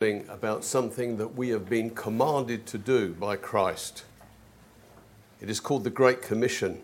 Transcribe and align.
about 0.00 0.64
something 0.64 1.18
that 1.18 1.36
we 1.36 1.50
have 1.50 1.68
been 1.68 1.90
commanded 1.90 2.64
to 2.64 2.78
do 2.78 3.12
by 3.12 3.36
Christ. 3.36 4.02
It 5.42 5.50
is 5.50 5.60
called 5.60 5.84
the 5.84 5.90
Great 5.90 6.22
Commission. 6.22 6.80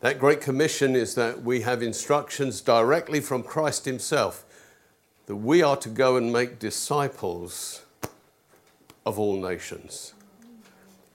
That 0.00 0.18
Great 0.18 0.42
Commission 0.42 0.94
is 0.94 1.14
that 1.14 1.44
we 1.44 1.62
have 1.62 1.82
instructions 1.82 2.60
directly 2.60 3.20
from 3.20 3.42
Christ 3.42 3.86
Himself 3.86 4.44
that 5.24 5.36
we 5.36 5.62
are 5.62 5.78
to 5.78 5.88
go 5.88 6.18
and 6.18 6.30
make 6.30 6.58
disciples 6.58 7.86
of 9.06 9.18
all 9.18 9.40
nations. 9.40 10.12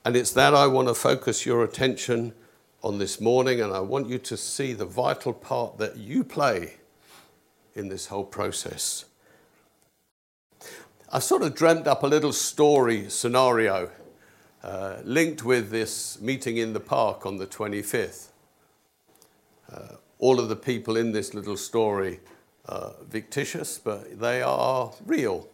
And 0.04 0.16
it's 0.16 0.32
that 0.32 0.56
I 0.56 0.66
want 0.66 0.88
to 0.88 0.96
focus 0.96 1.46
your 1.46 1.64
attention 1.64 2.34
on 2.82 2.98
this 2.98 3.22
morning, 3.22 3.62
and 3.62 3.72
I 3.72 3.82
want 3.82 4.10
you 4.10 4.18
to 4.18 4.36
see 4.36 4.74
the 4.74 4.86
vital 4.86 5.34
part 5.34 5.78
that 5.78 5.98
you 5.98 6.24
play 6.24 6.78
in 7.76 7.90
this 7.90 8.08
whole 8.08 8.26
process. 8.26 9.06
I 11.14 11.20
sort 11.20 11.42
of 11.42 11.56
dreamt 11.56 11.88
up 11.88 12.04
a 12.04 12.08
little 12.08 12.32
story 12.32 13.10
scenario 13.10 13.90
uh, 14.64 15.00
linked 15.04 15.44
with 15.44 15.70
this 15.70 16.22
meeting 16.22 16.56
in 16.56 16.72
the 16.72 16.80
park 16.80 17.26
on 17.26 17.36
the 17.36 17.46
25th. 17.46 18.30
Uh, 19.70 19.96
all 20.20 20.40
of 20.40 20.48
the 20.48 20.56
people 20.56 20.96
in 20.96 21.12
this 21.12 21.34
little 21.34 21.58
story 21.58 22.22
are 22.70 22.94
fictitious, 23.10 23.78
but 23.78 24.22
they 24.22 24.42
are 24.42 24.94
real. 25.06 25.50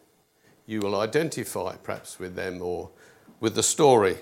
You 0.67 0.81
will 0.81 0.99
identify 0.99 1.75
perhaps 1.77 2.19
with 2.19 2.35
them 2.35 2.61
or 2.61 2.91
with 3.39 3.55
the 3.55 3.63
story. 3.63 4.17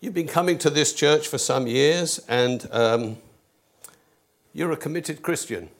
You've 0.00 0.14
been 0.14 0.28
coming 0.28 0.58
to 0.58 0.70
this 0.70 0.92
church 0.92 1.26
for 1.26 1.38
some 1.38 1.66
years 1.66 2.20
and 2.28 2.68
um, 2.70 3.16
you're 4.52 4.70
a 4.70 4.76
committed 4.76 5.22
Christian 5.22 5.70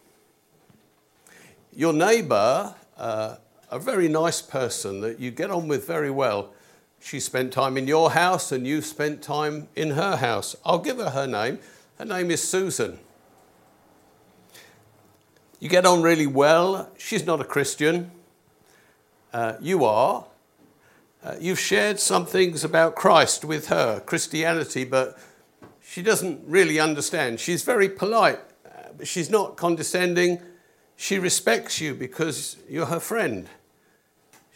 your 1.76 1.92
neighbour, 1.92 2.74
uh, 2.96 3.36
a 3.70 3.78
very 3.78 4.08
nice 4.08 4.40
person 4.40 5.02
that 5.02 5.20
you 5.20 5.30
get 5.30 5.50
on 5.50 5.68
with 5.68 5.86
very 5.86 6.10
well, 6.10 6.54
she 6.98 7.20
spent 7.20 7.52
time 7.52 7.76
in 7.76 7.86
your 7.86 8.12
house 8.12 8.50
and 8.50 8.66
you 8.66 8.80
spent 8.80 9.22
time 9.22 9.68
in 9.76 9.90
her 9.90 10.16
house. 10.16 10.56
I'll 10.64 10.78
give 10.78 10.96
her 10.96 11.10
her 11.10 11.26
name. 11.26 11.58
Her 11.98 12.06
name 12.06 12.30
is 12.30 12.42
Susan. 12.42 12.98
You 15.60 15.68
get 15.68 15.84
on 15.84 16.00
really 16.02 16.26
well. 16.26 16.90
She's 16.96 17.26
not 17.26 17.40
a 17.40 17.44
Christian. 17.44 18.10
Uh, 19.32 19.54
you 19.60 19.84
are. 19.84 20.24
Uh, 21.22 21.34
you've 21.38 21.60
shared 21.60 22.00
some 22.00 22.24
things 22.24 22.64
about 22.64 22.94
Christ 22.94 23.44
with 23.44 23.68
her, 23.68 24.00
Christianity, 24.00 24.84
but 24.84 25.18
she 25.82 26.02
doesn't 26.02 26.40
really 26.46 26.80
understand. 26.80 27.38
She's 27.38 27.62
very 27.62 27.88
polite, 27.88 28.38
uh, 28.64 28.92
but 28.96 29.06
she's 29.06 29.28
not 29.28 29.56
condescending. 29.56 30.40
She 30.96 31.18
respects 31.18 31.80
you 31.80 31.94
because 31.94 32.56
you're 32.68 32.86
her 32.86 33.00
friend. 33.00 33.48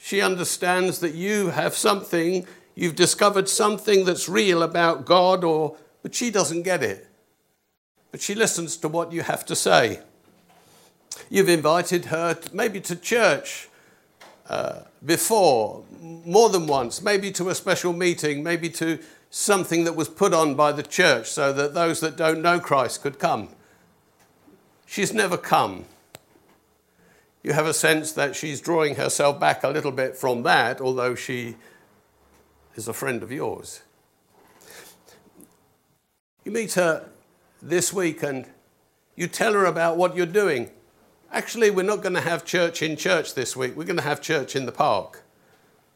She 0.00 0.22
understands 0.22 1.00
that 1.00 1.14
you 1.14 1.48
have 1.50 1.74
something, 1.74 2.46
you've 2.74 2.96
discovered 2.96 3.48
something 3.48 4.06
that's 4.06 4.28
real 4.28 4.62
about 4.62 5.04
God, 5.04 5.44
or, 5.44 5.76
but 6.02 6.14
she 6.14 6.30
doesn't 6.30 6.62
get 6.62 6.82
it. 6.82 7.06
But 8.10 8.22
she 8.22 8.34
listens 8.34 8.78
to 8.78 8.88
what 8.88 9.12
you 9.12 9.22
have 9.22 9.44
to 9.46 9.54
say. 9.54 10.00
You've 11.28 11.50
invited 11.50 12.06
her 12.06 12.34
to, 12.34 12.56
maybe 12.56 12.80
to 12.80 12.96
church 12.96 13.68
uh, 14.48 14.80
before, 15.04 15.84
more 16.00 16.48
than 16.48 16.66
once, 16.66 17.02
maybe 17.02 17.30
to 17.32 17.50
a 17.50 17.54
special 17.54 17.92
meeting, 17.92 18.42
maybe 18.42 18.70
to 18.70 18.98
something 19.28 19.84
that 19.84 19.94
was 19.94 20.08
put 20.08 20.32
on 20.32 20.54
by 20.54 20.72
the 20.72 20.82
church 20.82 21.28
so 21.28 21.52
that 21.52 21.74
those 21.74 22.00
that 22.00 22.16
don't 22.16 22.40
know 22.40 22.58
Christ 22.58 23.02
could 23.02 23.18
come. 23.18 23.50
She's 24.86 25.12
never 25.12 25.36
come 25.36 25.84
you 27.42 27.52
have 27.52 27.66
a 27.66 27.74
sense 27.74 28.12
that 28.12 28.36
she's 28.36 28.60
drawing 28.60 28.96
herself 28.96 29.40
back 29.40 29.64
a 29.64 29.68
little 29.68 29.92
bit 29.92 30.16
from 30.16 30.42
that, 30.42 30.80
although 30.80 31.14
she 31.14 31.56
is 32.74 32.88
a 32.88 32.92
friend 32.92 33.22
of 33.22 33.32
yours. 33.32 33.82
You 36.44 36.52
meet 36.52 36.74
her 36.74 37.08
this 37.62 37.92
week 37.92 38.22
and 38.22 38.46
you 39.16 39.26
tell 39.26 39.52
her 39.54 39.64
about 39.64 39.96
what 39.96 40.16
you're 40.16 40.26
doing. 40.26 40.70
Actually, 41.32 41.70
we're 41.70 41.82
not 41.82 42.02
going 42.02 42.14
to 42.14 42.20
have 42.20 42.44
church 42.44 42.82
in 42.82 42.96
church 42.96 43.34
this 43.34 43.56
week, 43.56 43.76
we're 43.76 43.84
going 43.84 43.96
to 43.96 44.02
have 44.02 44.20
church 44.20 44.56
in 44.56 44.66
the 44.66 44.72
park. 44.72 45.22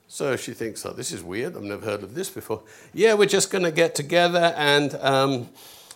So 0.07 0.37
she 0.37 0.53
thinks, 0.53 0.85
oh, 0.87 0.93
this 0.93 1.13
is 1.13 1.23
weird. 1.23 1.57
I've 1.57 1.63
never 1.63 1.85
heard 1.85 2.03
of 2.03 2.15
this 2.15 2.31
before. 2.31 2.63
Yeah, 2.93 3.15
we're 3.15 3.27
just 3.27 3.51
going 3.51 3.65
to 3.65 3.73
get 3.73 3.95
together 3.95 4.55
and 4.57 4.95
um, 4.97 5.49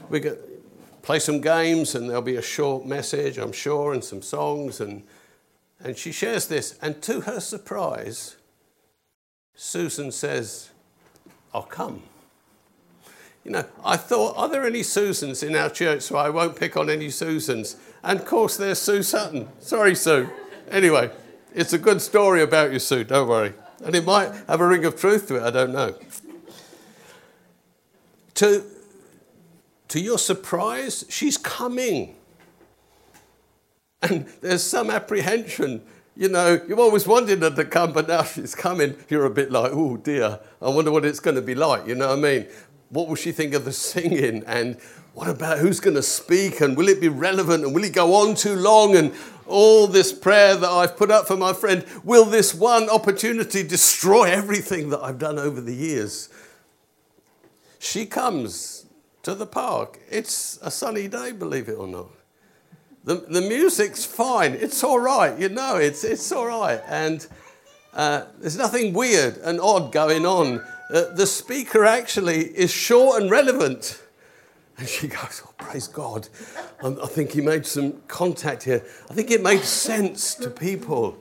we're 0.09 0.21
going 0.21 0.37
to 0.37 0.43
play 1.03 1.19
some 1.19 1.41
games, 1.41 1.95
and 1.95 2.09
there'll 2.09 2.21
be 2.21 2.37
a 2.37 2.43
short 2.43 2.85
message, 2.85 3.39
I'm 3.39 3.53
sure, 3.53 3.95
and 3.95 4.05
some 4.05 4.21
songs 4.21 4.81
and 4.81 5.03
and 5.83 5.97
she 5.97 6.13
shares 6.13 6.47
this, 6.47 6.79
and 6.83 7.01
to 7.03 7.23
her 7.23 7.41
surprise, 7.41 8.37
Susan 9.55 10.13
says, 10.13 10.71
I'll 11.55 11.63
come. 11.63 12.03
You 13.45 13.53
know, 13.53 13.65
I 13.85 13.97
thought, 13.97 14.37
are 14.37 14.49
there 14.49 14.67
any 14.67 14.83
Susans 14.83 15.43
in 15.43 15.57
our 15.57 15.71
church? 15.71 16.03
So 16.03 16.17
I 16.17 16.29
won't 16.29 16.57
pick 16.57 16.77
on 16.77 16.91
any 16.91 17.09
Susans. 17.09 17.77
And 18.03 18.21
of 18.21 18.27
course, 18.27 18.57
there's 18.57 18.79
Sue 18.79 19.03
Sutton. 19.03 19.49
Sorry, 19.61 19.95
Sue. 19.95 20.29
Anyway, 20.71 21.11
it's 21.55 21.73
a 21.73 21.79
good 21.79 22.03
story 22.03 22.43
about 22.43 22.73
you, 22.73 22.79
Sue, 22.79 23.05
don't 23.05 23.29
worry. 23.29 23.55
And 23.83 23.95
it 23.95 24.05
might 24.05 24.33
have 24.49 24.61
a 24.61 24.67
ring 24.67 24.85
of 24.85 25.01
truth 25.01 25.29
to 25.29 25.37
it, 25.37 25.43
I 25.43 25.51
don't 25.51 25.73
know. 25.73 25.95
To, 28.35 28.63
to 29.89 30.01
your 30.01 30.19
surprise, 30.19 31.05
she's 31.09 31.39
coming. 31.39 32.17
And 34.03 34.27
there's 34.41 34.63
some 34.63 34.91
apprehension. 34.91 35.83
You 36.17 36.29
know, 36.29 36.61
you've 36.69 36.79
always 36.79 37.07
wanted 37.07 37.43
her 37.43 37.51
to 37.51 37.65
come, 37.65 37.93
but 37.93 38.09
now 38.09 38.25
she's 38.25 38.55
coming. 38.55 38.97
You're 39.09 39.25
a 39.25 39.31
bit 39.31 39.53
like, 39.53 39.71
oh 39.73 39.97
dear, 39.97 40.41
I 40.61 40.69
wonder 40.69 40.91
what 40.91 41.05
it's 41.05 41.21
going 41.21 41.37
to 41.37 41.43
be 41.43 41.55
like. 41.55 41.87
You 41.87 41.95
know 41.95 42.09
what 42.09 42.19
I 42.19 42.21
mean? 42.21 42.47
What 42.91 43.09
will 43.09 43.17
she 43.17 43.33
think 43.33 43.55
of 43.55 43.65
the 43.65 43.73
singing? 43.73 44.43
And 44.47 44.79
what 45.15 45.29
about 45.29 45.59
who's 45.59 45.81
going 45.81 45.97
to 45.97 46.03
speak? 46.03 46.61
And 46.61 46.77
will 46.77 46.89
it 46.89 47.01
be 47.01 47.09
relevant? 47.09 47.65
And 47.65 47.75
will 47.75 47.85
it 47.85 47.93
go 47.93 48.15
on 48.15 48.35
too 48.35 48.57
long? 48.57 48.97
And 48.97 49.13
all 49.47 49.87
this 49.87 50.13
prayer 50.13 50.57
that 50.57 50.69
I've 50.69 50.97
put 50.97 51.11
up 51.11 51.27
for 51.27 51.37
my 51.37 51.53
friend, 51.53 51.85
will 52.05 52.25
this 52.25 52.55
one 52.55 52.89
opportunity 52.91 53.63
destroy 53.63 54.25
everything 54.25 54.91
that 54.91 55.01
I've 55.01 55.19
done 55.19 55.39
over 55.39 55.61
the 55.61 55.75
years? 55.75 56.29
She 57.79 58.07
comes 58.07 58.87
to 59.23 59.35
the 59.35 59.47
park. 59.47 60.01
It's 60.11 60.59
a 60.63 60.71
sunny 60.71 61.09
day, 61.09 61.33
believe 61.33 61.69
it 61.69 61.75
or 61.75 61.87
not. 61.87 62.11
The, 63.09 63.15
the 63.15 63.41
music's 63.41 64.05
fine. 64.05 64.53
It's 64.53 64.85
all 64.85 64.99
right. 64.99 65.39
You 65.39 65.49
know, 65.49 65.77
it's, 65.77 66.05
it's 66.05 66.31
all 66.31 66.47
right. 66.47 66.79
And 66.87 67.27
uh, 67.95 68.27
there's 68.39 68.59
nothing 68.59 68.93
weird 68.93 69.39
and 69.39 69.59
odd 69.63 69.93
going 69.93 70.27
on. 70.27 70.63
Uh, 70.93 71.15
the 71.15 71.27
speaker 71.27 71.87
actually 71.87 72.43
is 72.43 72.71
short 72.71 73.23
and 73.23 73.31
relevant. 73.31 74.03
And 74.77 74.87
she 74.87 75.09
goes, 75.09 75.41
Oh, 75.43 75.55
praise 75.57 75.89
God. 75.89 76.29
I 76.85 77.07
think 77.07 77.31
he 77.31 77.41
made 77.41 77.65
some 77.65 77.95
contact 78.09 78.65
here. 78.65 78.85
I 79.09 79.15
think 79.15 79.31
it 79.31 79.43
made 79.43 79.63
sense 79.63 80.35
to 80.35 80.51
people. 80.51 81.17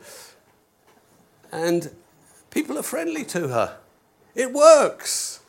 And 1.53 1.89
people 2.51 2.77
are 2.77 2.83
friendly 2.83 3.23
to 3.23 3.47
her. 3.47 3.77
It 4.35 4.51
works. 4.51 5.39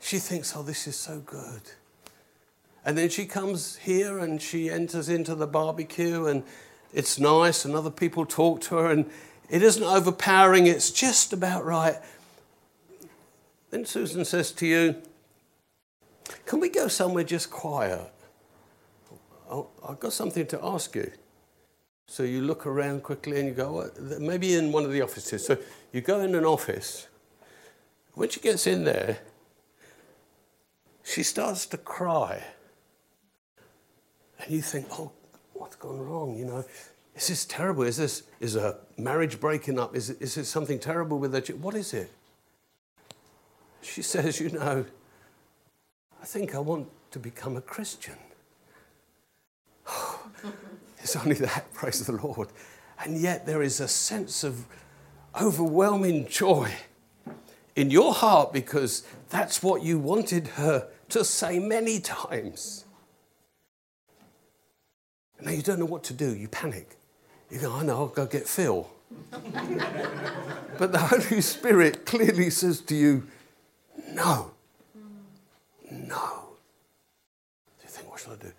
She 0.00 0.18
thinks, 0.18 0.54
Oh, 0.54 0.62
this 0.62 0.86
is 0.86 0.96
so 0.96 1.20
good. 1.20 1.62
And 2.84 2.98
then 2.98 3.08
she 3.08 3.26
comes 3.26 3.76
here 3.76 4.18
and 4.18 4.42
she 4.42 4.68
enters 4.68 5.08
into 5.08 5.34
the 5.34 5.46
barbecue 5.46 6.26
and 6.26 6.42
it's 6.92 7.18
nice 7.18 7.64
and 7.64 7.74
other 7.74 7.90
people 7.90 8.26
talk 8.26 8.60
to 8.62 8.76
her 8.76 8.90
and 8.90 9.08
it 9.48 9.62
isn't 9.62 9.82
overpowering, 9.82 10.66
it's 10.66 10.90
just 10.90 11.32
about 11.32 11.64
right. 11.64 11.96
Then 13.70 13.84
Susan 13.84 14.24
says 14.24 14.50
to 14.52 14.66
you, 14.66 14.96
Can 16.46 16.60
we 16.60 16.68
go 16.68 16.88
somewhere 16.88 17.24
just 17.24 17.50
quiet? 17.50 18.10
Oh, 19.50 19.68
I've 19.86 20.00
got 20.00 20.12
something 20.12 20.46
to 20.46 20.64
ask 20.64 20.94
you. 20.94 21.12
So 22.06 22.22
you 22.22 22.42
look 22.42 22.66
around 22.66 23.02
quickly 23.02 23.38
and 23.38 23.48
you 23.48 23.54
go, 23.54 23.90
maybe 24.18 24.54
in 24.54 24.72
one 24.72 24.84
of 24.84 24.92
the 24.92 25.02
offices. 25.02 25.46
So 25.46 25.56
you 25.92 26.00
go 26.00 26.20
in 26.20 26.34
an 26.34 26.44
office. 26.44 27.08
When 28.14 28.28
she 28.28 28.40
gets 28.40 28.66
in 28.66 28.84
there, 28.84 29.18
she 31.02 31.22
starts 31.22 31.66
to 31.66 31.78
cry. 31.78 32.42
And 34.42 34.50
you 34.52 34.62
think, 34.62 34.86
oh, 34.92 35.12
what's 35.52 35.76
gone 35.76 36.00
wrong? 36.00 36.36
You 36.36 36.46
know, 36.46 36.64
is 37.14 37.28
this 37.28 37.44
terrible? 37.44 37.84
Is 37.84 37.96
this 37.96 38.24
is 38.40 38.56
a 38.56 38.78
marriage 38.96 39.38
breaking 39.38 39.78
up? 39.78 39.94
Is, 39.94 40.10
is 40.10 40.36
it 40.36 40.44
something 40.46 40.78
terrible 40.78 41.18
with 41.18 41.32
that? 41.32 41.48
What 41.58 41.74
is 41.74 41.94
it? 41.94 42.10
She 43.82 44.02
says, 44.12 44.40
you 44.40 44.50
know, 44.50 44.84
I 46.20 46.24
think 46.24 46.54
I 46.54 46.58
want 46.58 46.88
to 47.12 47.18
become 47.18 47.56
a 47.56 47.60
Christian. 47.60 48.16
it's 50.98 51.16
only 51.16 51.34
that, 51.36 51.72
praise 51.74 52.04
the 52.04 52.12
Lord. 52.12 52.48
And 53.04 53.20
yet 53.20 53.46
there 53.46 53.62
is 53.62 53.80
a 53.80 53.88
sense 53.88 54.44
of 54.44 54.66
overwhelming 55.40 56.26
joy 56.28 56.70
in 57.74 57.90
your 57.90 58.14
heart 58.14 58.52
because 58.52 59.06
that's 59.30 59.62
what 59.62 59.82
you 59.82 59.98
wanted 59.98 60.46
her 60.48 60.88
to 61.08 61.24
say 61.24 61.58
many 61.58 62.00
times. 62.00 62.84
Now 65.44 65.50
you 65.50 65.62
don't 65.62 65.78
know 65.78 65.86
what 65.86 66.04
to 66.04 66.12
do, 66.12 66.34
you 66.34 66.48
panic. 66.48 66.96
You 67.50 67.58
go, 67.58 67.72
I 67.72 67.82
know, 67.82 67.96
I'll 67.96 68.06
go 68.06 68.26
get 68.26 68.46
Phil. 68.46 68.88
but 70.78 70.92
the 70.92 70.98
Holy 70.98 71.40
Spirit 71.40 72.06
clearly 72.06 72.48
says 72.48 72.80
to 72.82 72.94
you, 72.94 73.26
no. 74.12 74.52
No. 75.90 76.48
Do 77.78 77.84
you 77.84 77.88
think, 77.88 78.10
what 78.10 78.20
shall 78.20 78.34
I 78.34 78.36
do? 78.36 78.52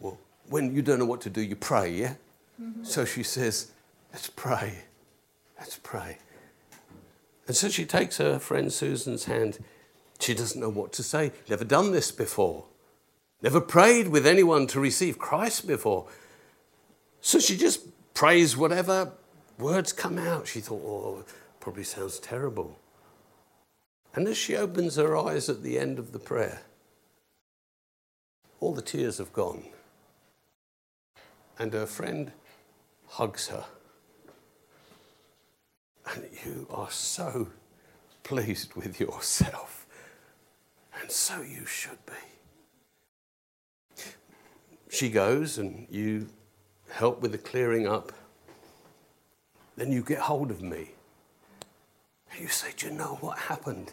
Well, 0.00 0.18
when 0.48 0.74
you 0.74 0.82
don't 0.82 0.98
know 0.98 1.06
what 1.06 1.20
to 1.22 1.30
do, 1.30 1.40
you 1.40 1.56
pray, 1.56 1.90
yeah? 1.92 2.14
Mm-hmm. 2.60 2.84
So 2.84 3.04
she 3.04 3.22
says, 3.22 3.70
let's 4.12 4.28
pray. 4.28 4.74
Let's 5.58 5.78
pray. 5.82 6.18
And 7.46 7.56
so 7.56 7.68
she 7.68 7.84
takes 7.84 8.18
her 8.18 8.38
friend 8.38 8.72
Susan's 8.72 9.24
hand. 9.24 9.58
She 10.18 10.34
doesn't 10.34 10.60
know 10.60 10.68
what 10.68 10.92
to 10.94 11.02
say. 11.02 11.32
Never 11.48 11.64
done 11.64 11.92
this 11.92 12.10
before. 12.10 12.64
Never 13.42 13.60
prayed 13.60 14.08
with 14.08 14.26
anyone 14.26 14.66
to 14.68 14.80
receive 14.80 15.18
Christ 15.18 15.66
before. 15.66 16.08
So 17.20 17.38
she 17.38 17.56
just 17.56 17.86
prays 18.14 18.56
whatever 18.56 19.12
words 19.58 19.92
come 19.92 20.18
out. 20.18 20.46
She 20.46 20.60
thought, 20.60 20.82
oh, 20.84 21.24
probably 21.58 21.84
sounds 21.84 22.18
terrible. 22.18 22.78
And 24.14 24.26
as 24.28 24.36
she 24.36 24.56
opens 24.56 24.96
her 24.96 25.16
eyes 25.16 25.48
at 25.48 25.62
the 25.62 25.78
end 25.78 25.98
of 25.98 26.12
the 26.12 26.18
prayer, 26.18 26.62
all 28.58 28.74
the 28.74 28.82
tears 28.82 29.18
have 29.18 29.32
gone. 29.32 29.64
And 31.58 31.72
her 31.72 31.86
friend 31.86 32.32
hugs 33.06 33.48
her. 33.48 33.64
And 36.12 36.28
you 36.44 36.66
are 36.70 36.90
so 36.90 37.48
pleased 38.22 38.74
with 38.74 38.98
yourself. 38.98 39.86
And 41.00 41.10
so 41.10 41.40
you 41.40 41.64
should 41.64 42.04
be. 42.06 42.39
She 44.90 45.08
goes 45.08 45.56
and 45.56 45.86
you 45.88 46.28
help 46.90 47.20
with 47.22 47.30
the 47.30 47.38
clearing 47.38 47.86
up. 47.86 48.12
Then 49.76 49.92
you 49.92 50.02
get 50.02 50.18
hold 50.18 50.50
of 50.50 50.60
me. 50.62 50.90
And 52.32 52.40
you 52.40 52.48
say, 52.48 52.72
Do 52.76 52.88
you 52.88 52.92
know 52.92 53.16
what 53.20 53.38
happened? 53.38 53.92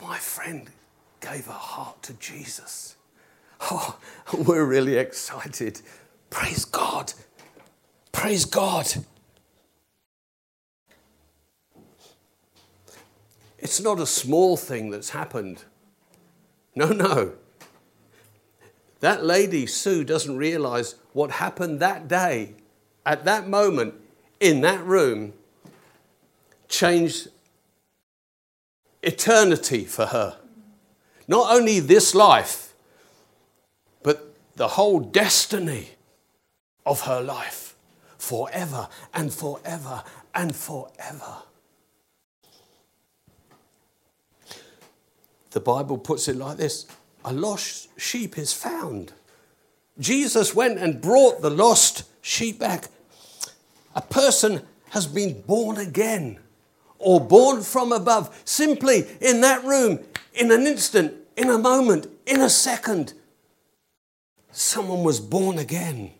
My 0.00 0.18
friend 0.18 0.68
gave 1.20 1.46
her 1.46 1.52
heart 1.52 2.02
to 2.04 2.12
Jesus. 2.14 2.96
Oh, 3.62 3.98
we're 4.46 4.66
really 4.66 4.98
excited. 4.98 5.80
Praise 6.28 6.66
God. 6.66 7.14
Praise 8.12 8.44
God. 8.44 8.86
It's 13.58 13.80
not 13.80 14.00
a 14.00 14.06
small 14.06 14.58
thing 14.58 14.90
that's 14.90 15.10
happened. 15.10 15.64
No, 16.74 16.88
no. 16.88 17.32
That 19.02 19.24
lady, 19.24 19.66
Sue, 19.66 20.04
doesn't 20.04 20.36
realize 20.36 20.94
what 21.12 21.32
happened 21.32 21.80
that 21.80 22.06
day, 22.06 22.54
at 23.04 23.24
that 23.24 23.48
moment, 23.48 23.94
in 24.38 24.60
that 24.60 24.80
room, 24.84 25.32
changed 26.68 27.26
eternity 29.02 29.84
for 29.86 30.06
her. 30.06 30.38
Not 31.26 31.52
only 31.52 31.80
this 31.80 32.14
life, 32.14 32.74
but 34.04 34.36
the 34.54 34.68
whole 34.68 35.00
destiny 35.00 35.90
of 36.86 37.00
her 37.00 37.20
life 37.20 37.74
forever 38.18 38.88
and 39.12 39.34
forever 39.34 40.04
and 40.32 40.54
forever. 40.54 41.38
The 45.50 45.60
Bible 45.60 45.98
puts 45.98 46.28
it 46.28 46.36
like 46.36 46.56
this 46.56 46.86
a 47.24 47.32
lost 47.32 47.88
sheep 47.98 48.38
is 48.38 48.52
found. 48.52 49.12
Jesus 49.98 50.54
went 50.54 50.78
and 50.78 51.00
brought 51.00 51.42
the 51.42 51.50
lost 51.50 52.04
sheep 52.20 52.58
back. 52.58 52.88
A 53.94 54.00
person 54.00 54.62
has 54.90 55.06
been 55.06 55.42
born 55.42 55.78
again 55.78 56.38
or 56.98 57.20
born 57.20 57.62
from 57.62 57.92
above, 57.92 58.40
simply 58.44 59.06
in 59.20 59.40
that 59.40 59.64
room, 59.64 59.98
in 60.34 60.50
an 60.50 60.66
instant, 60.66 61.14
in 61.36 61.50
a 61.50 61.58
moment, 61.58 62.06
in 62.26 62.40
a 62.40 62.48
second. 62.48 63.12
Someone 64.52 65.02
was 65.02 65.18
born 65.18 65.58
again. 65.58 66.12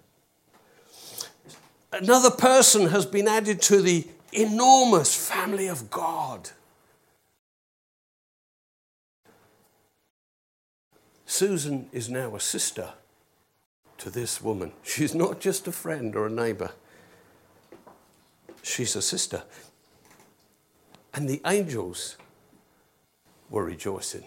Another 1.92 2.30
person 2.30 2.88
has 2.88 3.06
been 3.06 3.28
added 3.28 3.60
to 3.62 3.82
the 3.82 4.06
enormous 4.32 5.14
family 5.14 5.68
of 5.68 5.90
God. 5.90 6.50
Susan 11.32 11.88
is 11.92 12.10
now 12.10 12.36
a 12.36 12.40
sister 12.40 12.90
to 13.96 14.10
this 14.10 14.42
woman. 14.42 14.70
She's 14.82 15.14
not 15.14 15.40
just 15.40 15.66
a 15.66 15.72
friend 15.72 16.14
or 16.14 16.26
a 16.26 16.30
neighbor, 16.30 16.72
she's 18.62 18.94
a 18.94 19.00
sister. 19.00 19.42
And 21.14 21.30
the 21.30 21.40
angels 21.46 22.18
were 23.48 23.64
rejoicing. 23.64 24.24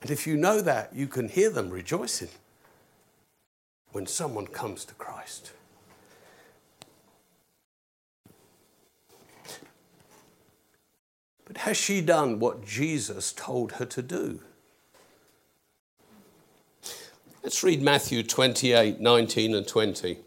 And 0.00 0.12
if 0.12 0.28
you 0.28 0.36
know 0.36 0.60
that, 0.60 0.94
you 0.94 1.08
can 1.08 1.28
hear 1.28 1.50
them 1.50 1.68
rejoicing 1.68 2.30
when 3.90 4.06
someone 4.06 4.46
comes 4.46 4.84
to 4.84 4.94
Christ. 4.94 5.50
But 11.46 11.56
has 11.56 11.76
she 11.76 12.00
done 12.00 12.38
what 12.38 12.64
Jesus 12.64 13.32
told 13.32 13.72
her 13.72 13.86
to 13.86 14.02
do? 14.02 14.38
Let's 17.42 17.64
read 17.64 17.82
Matthew 17.82 18.22
28 18.22 19.00
19 19.00 19.54
and 19.56 19.66
20. 19.66 20.18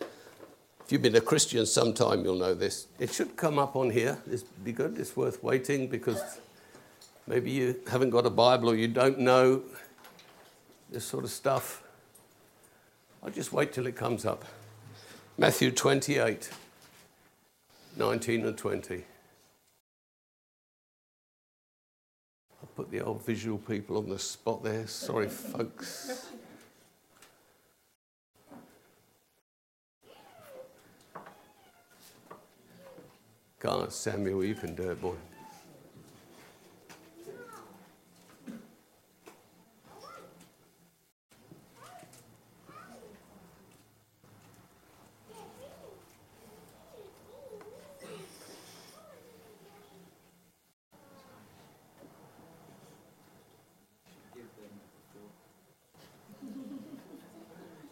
If 0.00 0.92
you've 0.92 1.02
been 1.02 1.16
a 1.16 1.20
Christian 1.20 1.66
sometime, 1.66 2.24
you'll 2.24 2.38
know 2.38 2.54
this. 2.54 2.86
It 3.00 3.12
should 3.12 3.36
come 3.36 3.58
up 3.58 3.74
on 3.74 3.90
here. 3.90 4.18
This 4.24 4.44
be 4.44 4.70
good. 4.70 4.96
It's 4.96 5.16
worth 5.16 5.42
waiting 5.42 5.88
because 5.88 6.38
maybe 7.26 7.50
you 7.50 7.80
haven't 7.90 8.10
got 8.10 8.26
a 8.26 8.30
Bible 8.30 8.70
or 8.70 8.76
you 8.76 8.86
don't 8.86 9.18
know 9.18 9.62
this 10.88 11.04
sort 11.04 11.24
of 11.24 11.30
stuff. 11.30 11.82
I'll 13.20 13.30
just 13.30 13.52
wait 13.52 13.72
till 13.72 13.88
it 13.88 13.96
comes 13.96 14.24
up. 14.24 14.44
Matthew 15.36 15.72
28 15.72 16.48
19 17.96 18.46
and 18.46 18.56
20. 18.56 19.04
Put 22.76 22.90
the 22.90 23.00
old 23.00 23.24
visual 23.24 23.58
people 23.58 23.98
on 23.98 24.08
the 24.08 24.18
spot 24.18 24.62
there. 24.62 24.86
Sorry, 24.86 25.28
folks. 25.28 26.26
God, 33.60 33.92
Samuel, 33.92 34.44
you 34.44 34.54
can 34.54 34.74
do 34.74 34.90
it, 34.90 35.00
boy. 35.00 35.14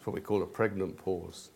What 0.05 0.13
we 0.13 0.21
call 0.21 0.43
a 0.43 0.45
pregnant 0.45 0.97
pause. 0.97 1.49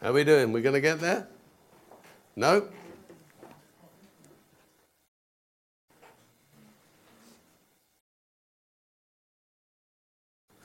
How 0.00 0.10
are 0.10 0.12
we 0.12 0.24
doing? 0.24 0.52
We're 0.52 0.62
going 0.62 0.74
to 0.74 0.80
get 0.80 0.98
there? 0.98 1.28
No? 2.34 2.66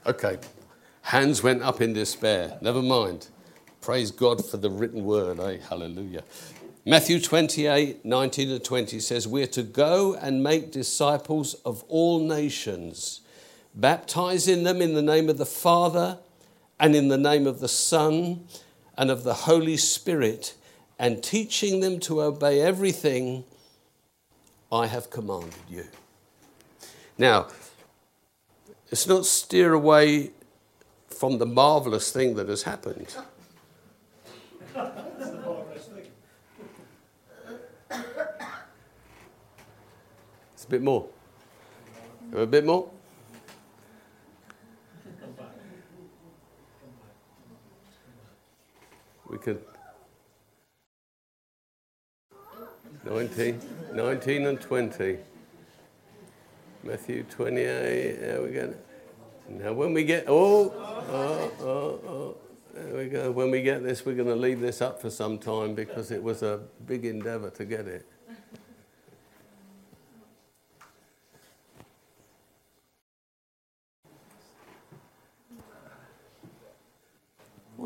Okay. 0.04 0.38
Hands 1.02 1.40
went 1.42 1.62
up 1.62 1.80
in 1.80 1.92
despair. 1.92 2.58
Never 2.60 2.82
mind. 2.82 3.28
Praise 3.80 4.10
God 4.10 4.44
for 4.44 4.56
the 4.56 4.70
written 4.70 5.04
word. 5.04 5.38
Eh? 5.38 5.58
Hallelujah. 5.68 6.24
Matthew 6.88 7.20
28 7.20 8.06
19 8.06 8.48
to 8.48 8.58
20 8.58 8.98
says, 9.00 9.28
We're 9.28 9.46
to 9.48 9.62
go 9.62 10.14
and 10.14 10.42
make 10.42 10.72
disciples 10.72 11.52
of 11.66 11.84
all 11.86 12.18
nations, 12.18 13.20
baptizing 13.74 14.62
them 14.62 14.80
in 14.80 14.94
the 14.94 15.02
name 15.02 15.28
of 15.28 15.36
the 15.36 15.44
Father 15.44 16.16
and 16.80 16.96
in 16.96 17.08
the 17.08 17.18
name 17.18 17.46
of 17.46 17.60
the 17.60 17.68
Son 17.68 18.46
and 18.96 19.10
of 19.10 19.22
the 19.22 19.34
Holy 19.34 19.76
Spirit, 19.76 20.54
and 20.98 21.22
teaching 21.22 21.80
them 21.80 22.00
to 22.00 22.22
obey 22.22 22.62
everything 22.62 23.44
I 24.72 24.86
have 24.86 25.10
commanded 25.10 25.52
you. 25.68 25.88
Now, 27.18 27.48
let's 28.90 29.06
not 29.06 29.26
steer 29.26 29.74
away 29.74 30.30
from 31.10 31.36
the 31.36 31.44
marvelous 31.44 32.10
thing 32.10 32.36
that 32.36 32.48
has 32.48 32.62
happened. 32.62 33.14
A 40.68 40.70
bit 40.70 40.82
more. 40.82 41.08
A 42.34 42.44
bit 42.44 42.66
more. 42.66 42.90
We 49.30 49.38
could. 49.38 49.64
19, 53.06 53.60
19 53.94 54.46
and 54.46 54.60
20. 54.60 55.18
Matthew 56.82 57.22
28. 57.22 58.20
There 58.20 58.42
we 58.42 58.50
go. 58.50 58.74
Now, 59.48 59.72
when 59.72 59.94
we 59.94 60.04
get. 60.04 60.26
Oh, 60.28 60.70
oh, 61.08 61.50
oh, 61.62 61.66
oh. 62.06 62.36
There 62.74 62.94
we 62.94 63.08
go. 63.08 63.30
When 63.30 63.50
we 63.50 63.62
get 63.62 63.82
this, 63.82 64.04
we're 64.04 64.16
going 64.16 64.28
to 64.28 64.36
leave 64.36 64.60
this 64.60 64.82
up 64.82 65.00
for 65.00 65.08
some 65.08 65.38
time 65.38 65.74
because 65.74 66.10
it 66.10 66.22
was 66.22 66.42
a 66.42 66.60
big 66.84 67.06
endeavor 67.06 67.48
to 67.48 67.64
get 67.64 67.86
it. 67.86 68.06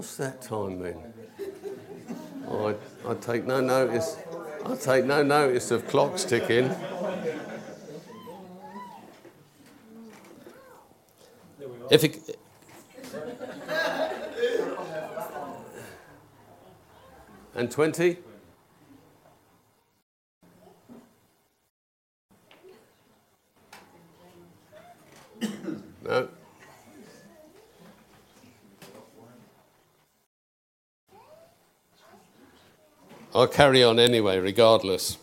What's 0.02 0.16
that 0.16 0.42
time? 0.42 0.82
Oh, 2.48 2.74
I, 3.06 3.08
I 3.08 3.14
take 3.14 3.46
no 3.46 3.60
notice. 3.60 4.16
I 4.66 4.74
take 4.74 5.04
no 5.04 5.22
notice 5.22 5.70
of 5.70 5.86
clocks 5.86 6.24
ticking. 6.24 6.74
If 11.88 12.02
it, 12.02 12.36
and 17.54 17.70
20? 17.70 18.18
no. 26.02 26.28
I'll 33.34 33.46
carry 33.46 33.82
on 33.82 33.98
anyway, 33.98 34.38
regardless. 34.38 35.16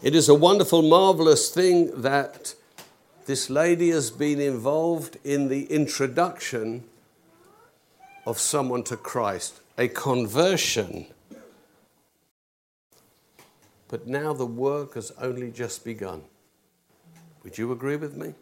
It 0.00 0.14
is 0.14 0.28
a 0.28 0.34
wonderful, 0.34 0.82
marvelous 0.82 1.50
thing 1.50 2.02
that 2.02 2.54
this 3.26 3.50
lady 3.50 3.90
has 3.90 4.12
been 4.12 4.40
involved 4.40 5.18
in 5.24 5.48
the 5.48 5.64
introduction 5.64 6.84
of 8.26 8.38
someone 8.38 8.84
to 8.84 8.96
Christ, 8.96 9.60
a 9.76 9.88
conversion. 9.88 11.06
But 13.88 14.06
now 14.06 14.32
the 14.32 14.46
work 14.46 14.94
has 14.94 15.10
only 15.20 15.50
just 15.50 15.84
begun. 15.84 16.22
Would 17.42 17.58
you 17.58 17.72
agree 17.72 17.96
with 17.96 18.16
me? 18.16 18.34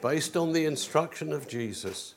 Based 0.00 0.38
on 0.38 0.54
the 0.54 0.64
instruction 0.64 1.34
of 1.34 1.48
Jesus, 1.48 2.14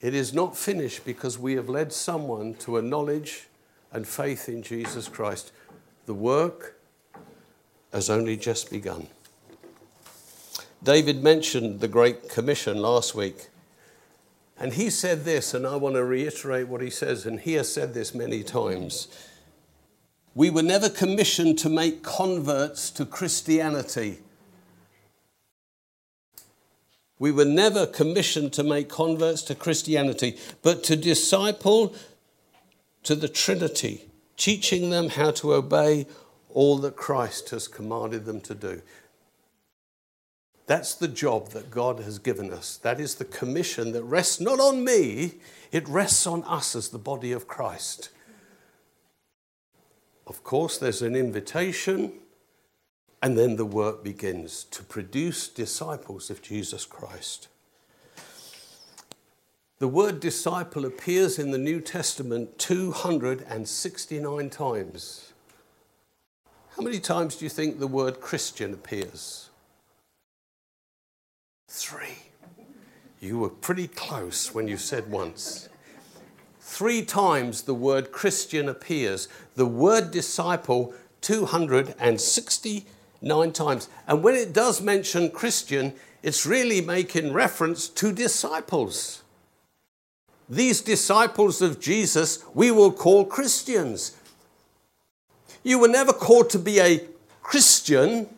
it 0.00 0.14
is 0.14 0.32
not 0.32 0.56
finished 0.56 1.04
because 1.04 1.38
we 1.38 1.54
have 1.54 1.68
led 1.68 1.92
someone 1.92 2.54
to 2.54 2.78
a 2.78 2.82
knowledge 2.82 3.48
and 3.92 4.06
faith 4.06 4.48
in 4.48 4.62
Jesus 4.62 5.08
Christ. 5.08 5.52
The 6.06 6.14
work 6.14 6.80
has 7.92 8.08
only 8.08 8.36
just 8.36 8.70
begun. 8.70 9.08
David 10.82 11.22
mentioned 11.22 11.80
the 11.80 11.88
Great 11.88 12.28
Commission 12.28 12.78
last 12.78 13.14
week. 13.14 13.48
And 14.58 14.74
he 14.74 14.90
said 14.90 15.24
this, 15.24 15.54
and 15.54 15.66
I 15.66 15.76
want 15.76 15.94
to 15.94 16.04
reiterate 16.04 16.68
what 16.68 16.80
he 16.80 16.90
says, 16.90 17.26
and 17.26 17.40
he 17.40 17.54
has 17.54 17.72
said 17.72 17.94
this 17.94 18.14
many 18.14 18.42
times. 18.42 19.08
We 20.34 20.50
were 20.50 20.62
never 20.62 20.88
commissioned 20.88 21.58
to 21.60 21.68
make 21.68 22.02
converts 22.02 22.90
to 22.92 23.04
Christianity. 23.04 24.20
We 27.20 27.30
were 27.30 27.44
never 27.44 27.86
commissioned 27.86 28.54
to 28.54 28.64
make 28.64 28.88
converts 28.88 29.42
to 29.42 29.54
Christianity, 29.54 30.38
but 30.62 30.82
to 30.84 30.96
disciple 30.96 31.94
to 33.02 33.14
the 33.14 33.28
Trinity, 33.28 34.06
teaching 34.38 34.88
them 34.88 35.10
how 35.10 35.30
to 35.32 35.52
obey 35.52 36.06
all 36.48 36.78
that 36.78 36.96
Christ 36.96 37.50
has 37.50 37.68
commanded 37.68 38.24
them 38.24 38.40
to 38.40 38.54
do. 38.54 38.80
That's 40.66 40.94
the 40.94 41.08
job 41.08 41.50
that 41.50 41.70
God 41.70 42.00
has 42.00 42.18
given 42.18 42.50
us. 42.50 42.78
That 42.78 42.98
is 42.98 43.16
the 43.16 43.26
commission 43.26 43.92
that 43.92 44.02
rests 44.04 44.40
not 44.40 44.58
on 44.58 44.82
me, 44.82 45.34
it 45.72 45.86
rests 45.86 46.26
on 46.26 46.42
us 46.44 46.74
as 46.74 46.88
the 46.88 46.98
body 46.98 47.32
of 47.32 47.46
Christ. 47.46 48.08
Of 50.26 50.42
course, 50.42 50.78
there's 50.78 51.02
an 51.02 51.14
invitation 51.14 52.14
and 53.22 53.36
then 53.36 53.56
the 53.56 53.64
work 53.64 54.02
begins 54.02 54.64
to 54.64 54.82
produce 54.82 55.48
disciples 55.48 56.30
of 56.30 56.40
Jesus 56.42 56.86
Christ. 56.86 57.48
The 59.78 59.88
word 59.88 60.20
disciple 60.20 60.84
appears 60.84 61.38
in 61.38 61.50
the 61.50 61.58
New 61.58 61.80
Testament 61.80 62.58
269 62.58 64.50
times. 64.50 65.32
How 66.76 66.82
many 66.82 67.00
times 67.00 67.36
do 67.36 67.44
you 67.44 67.48
think 67.48 67.78
the 67.78 67.86
word 67.86 68.20
Christian 68.20 68.74
appears? 68.74 69.48
Three. 71.68 72.18
You 73.20 73.38
were 73.38 73.50
pretty 73.50 73.88
close 73.88 74.54
when 74.54 74.66
you 74.68 74.76
said 74.76 75.10
once. 75.10 75.68
Three 76.60 77.04
times 77.04 77.62
the 77.62 77.74
word 77.74 78.12
Christian 78.12 78.68
appears. 78.68 79.28
The 79.56 79.66
word 79.66 80.10
disciple, 80.10 80.94
260 81.20 82.86
nine 83.22 83.52
times. 83.52 83.88
And 84.06 84.22
when 84.22 84.34
it 84.34 84.52
does 84.52 84.80
mention 84.80 85.30
Christian, 85.30 85.94
it's 86.22 86.46
really 86.46 86.80
making 86.80 87.32
reference 87.32 87.88
to 87.88 88.12
disciples. 88.12 89.22
These 90.48 90.80
disciples 90.80 91.62
of 91.62 91.80
Jesus 91.80 92.44
we 92.54 92.70
will 92.70 92.92
call 92.92 93.24
Christians. 93.24 94.16
You 95.62 95.78
were 95.78 95.88
never 95.88 96.12
called 96.12 96.50
to 96.50 96.58
be 96.58 96.80
a 96.80 97.04
Christian, 97.42 98.28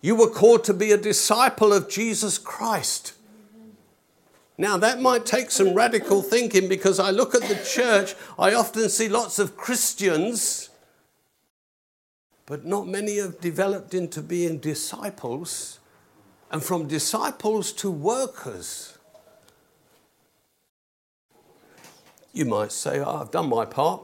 you 0.00 0.14
were 0.16 0.30
called 0.30 0.64
to 0.64 0.74
be 0.74 0.92
a 0.92 0.96
disciple 0.96 1.72
of 1.72 1.88
Jesus 1.88 2.38
Christ. 2.38 3.14
Now, 4.58 4.76
that 4.76 5.00
might 5.00 5.26
take 5.26 5.50
some 5.50 5.74
radical 5.74 6.22
thinking 6.22 6.68
because 6.68 7.00
I 7.00 7.10
look 7.10 7.34
at 7.34 7.42
the 7.42 7.60
church, 7.64 8.14
I 8.38 8.54
often 8.54 8.88
see 8.88 9.08
lots 9.08 9.38
of 9.38 9.56
Christians 9.56 10.68
but 12.46 12.64
not 12.64 12.86
many 12.86 13.18
have 13.18 13.40
developed 13.40 13.94
into 13.94 14.22
being 14.22 14.58
disciples, 14.58 15.78
and 16.50 16.62
from 16.62 16.86
disciples 16.86 17.72
to 17.72 17.90
workers. 17.90 18.98
You 22.32 22.44
might 22.44 22.72
say, 22.72 23.00
oh, 23.00 23.20
I've 23.20 23.30
done 23.30 23.48
my 23.48 23.64
part. 23.64 24.02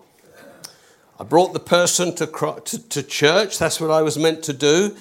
I 1.21 1.25
brought 1.25 1.53
the 1.53 1.61
person 1.61 2.15
to, 2.17 2.27
to, 2.27 2.89
to 2.89 3.03
church, 3.03 3.59
that's 3.59 3.81
what 3.81 3.91
I 3.91 4.03
was 4.03 4.17
meant 4.17 4.43
to 4.45 4.53
do. 4.53 4.97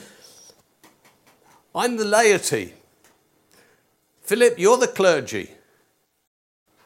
I'm 1.76 1.98
the 1.98 2.06
laity. 2.06 2.74
Philip, 4.24 4.58
you're 4.58 4.78
the 4.78 4.88
clergy. 4.88 5.52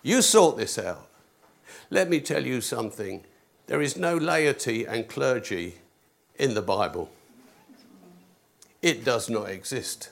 You 0.03 0.22
sort 0.22 0.58
this 0.58 0.77
out. 0.77 1.08
Let 1.89 2.10
me 2.10 2.20
tell 2.20 2.46
you 2.46 2.60
something. 2.62 3.24
There 3.67 3.81
is 3.81 3.96
no 3.96 4.17
laity 4.17 4.86
and 4.86 5.08
clergy 5.08 5.80
in 6.41 6.55
the 6.55 6.62
Bible. 6.62 7.12
It 8.81 9.05
does 9.05 9.29
not 9.29 9.48
exist. 9.48 10.10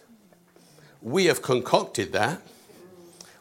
We 1.01 1.25
have 1.25 1.41
concocted 1.41 2.13
that. 2.13 2.41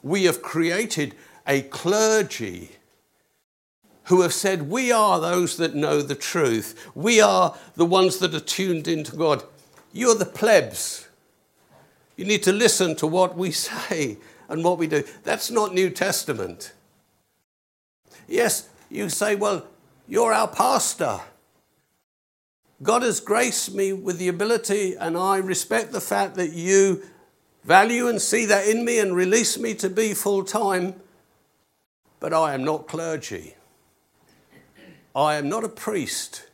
We 0.03 0.25
have 0.25 0.41
created 0.41 1.15
a 1.47 1.61
clergy 1.63 2.71
who 4.05 4.23
have 4.23 4.33
said, 4.33 4.71
We 4.71 4.91
are 4.91 5.21
those 5.21 5.59
that 5.59 5.75
know 5.75 6.01
the 6.01 6.15
truth. 6.15 6.91
We 6.95 7.21
are 7.21 7.55
the 7.75 7.85
ones 7.85 8.19
that 8.21 8.35
are 8.35 8.41
tuned 8.41 8.89
into 8.89 9.15
God. 9.15 9.45
You're 9.93 10.15
the 10.15 10.25
plebs. 10.25 11.09
You 12.17 12.25
need 12.25 12.43
to 12.45 12.53
listen 12.53 12.97
to 12.97 13.07
what 13.07 13.37
we 13.37 13.51
say 13.69 14.17
and 14.49 14.65
what 14.65 14.79
we 14.79 14.87
do. 14.87 15.05
That's 15.25 15.51
not 15.51 15.75
New 15.75 15.91
Testament. 15.91 16.73
Yes, 18.27 18.67
you 18.89 19.11
say, 19.11 19.35
Well, 19.35 19.67
you're 20.07 20.33
our 20.33 20.49
pastor. 20.49 21.21
God 22.83 23.03
has 23.03 23.21
graced 23.21 23.75
me 23.75 23.93
with 23.93 24.19
the 24.19 24.29
ability, 24.29 24.95
and 24.95 25.17
I 25.17 25.39
respect 25.39 25.93
the 25.93 26.01
fact 26.01 26.37
that 26.37 26.53
you 26.53 27.03
value 27.65 28.07
and 28.07 28.23
see 28.23 28.45
that 28.47 28.69
in 28.69 28.85
me 28.85 28.99
and 28.99 29.17
release 29.17 29.59
me 29.59 29.75
to 29.75 29.91
be 29.91 30.15
full 30.15 30.45
time, 30.45 30.95
but 32.21 32.33
I 32.33 32.55
am 32.55 32.63
not 32.63 32.87
clergy. 32.87 33.57
I 35.15 35.35
am 35.35 35.49
not 35.49 35.65
a 35.65 35.69
priest. 35.69 36.47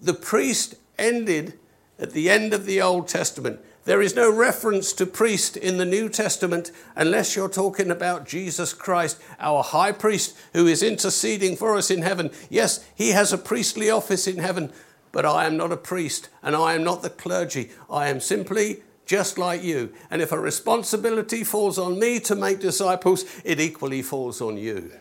The 0.00 0.14
priest 0.14 0.74
ended 0.98 1.58
at 1.98 2.12
the 2.12 2.28
end 2.28 2.52
of 2.52 2.66
the 2.66 2.82
Old 2.82 3.06
Testament. 3.06 3.60
There 3.84 4.02
is 4.02 4.16
no 4.16 4.34
reference 4.34 4.92
to 4.94 5.06
priest 5.06 5.56
in 5.56 5.78
the 5.78 5.84
New 5.84 6.08
Testament 6.08 6.72
unless 6.96 7.36
you're 7.36 7.48
talking 7.48 7.88
about 7.88 8.26
Jesus 8.26 8.74
Christ, 8.74 9.22
our 9.38 9.62
high 9.62 9.92
priest 9.92 10.36
who 10.54 10.66
is 10.66 10.82
interceding 10.82 11.54
for 11.54 11.76
us 11.76 11.88
in 11.88 12.02
heaven. 12.02 12.32
Yes, 12.50 12.84
he 12.96 13.10
has 13.10 13.32
a 13.32 13.38
priestly 13.38 13.88
office 13.88 14.26
in 14.26 14.38
heaven, 14.38 14.72
but 15.16 15.24
I 15.24 15.46
am 15.46 15.56
not 15.56 15.72
a 15.72 15.78
priest 15.78 16.28
and 16.42 16.54
I 16.54 16.74
am 16.74 16.84
not 16.84 17.00
the 17.00 17.08
clergy. 17.08 17.70
I 17.88 18.08
am 18.08 18.20
simply 18.20 18.82
just 19.06 19.38
like 19.38 19.64
you. 19.64 19.94
And 20.10 20.20
if 20.20 20.30
a 20.30 20.38
responsibility 20.38 21.42
falls 21.42 21.78
on 21.78 21.98
me 21.98 22.20
to 22.20 22.36
make 22.36 22.60
disciples, 22.60 23.24
it 23.42 23.58
equally 23.58 24.02
falls 24.02 24.42
on 24.42 24.58
you. 24.58 24.92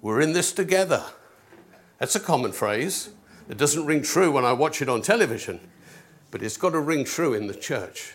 We're 0.00 0.20
in 0.20 0.34
this 0.34 0.52
together. 0.52 1.02
That's 1.98 2.14
a 2.14 2.20
common 2.20 2.52
phrase. 2.52 3.10
It 3.48 3.58
doesn't 3.58 3.86
ring 3.86 4.02
true 4.02 4.30
when 4.30 4.44
I 4.44 4.52
watch 4.52 4.80
it 4.80 4.88
on 4.88 5.02
television, 5.02 5.58
but 6.30 6.40
it's 6.40 6.56
got 6.56 6.70
to 6.70 6.80
ring 6.80 7.04
true 7.04 7.34
in 7.34 7.48
the 7.48 7.56
church. 7.56 8.14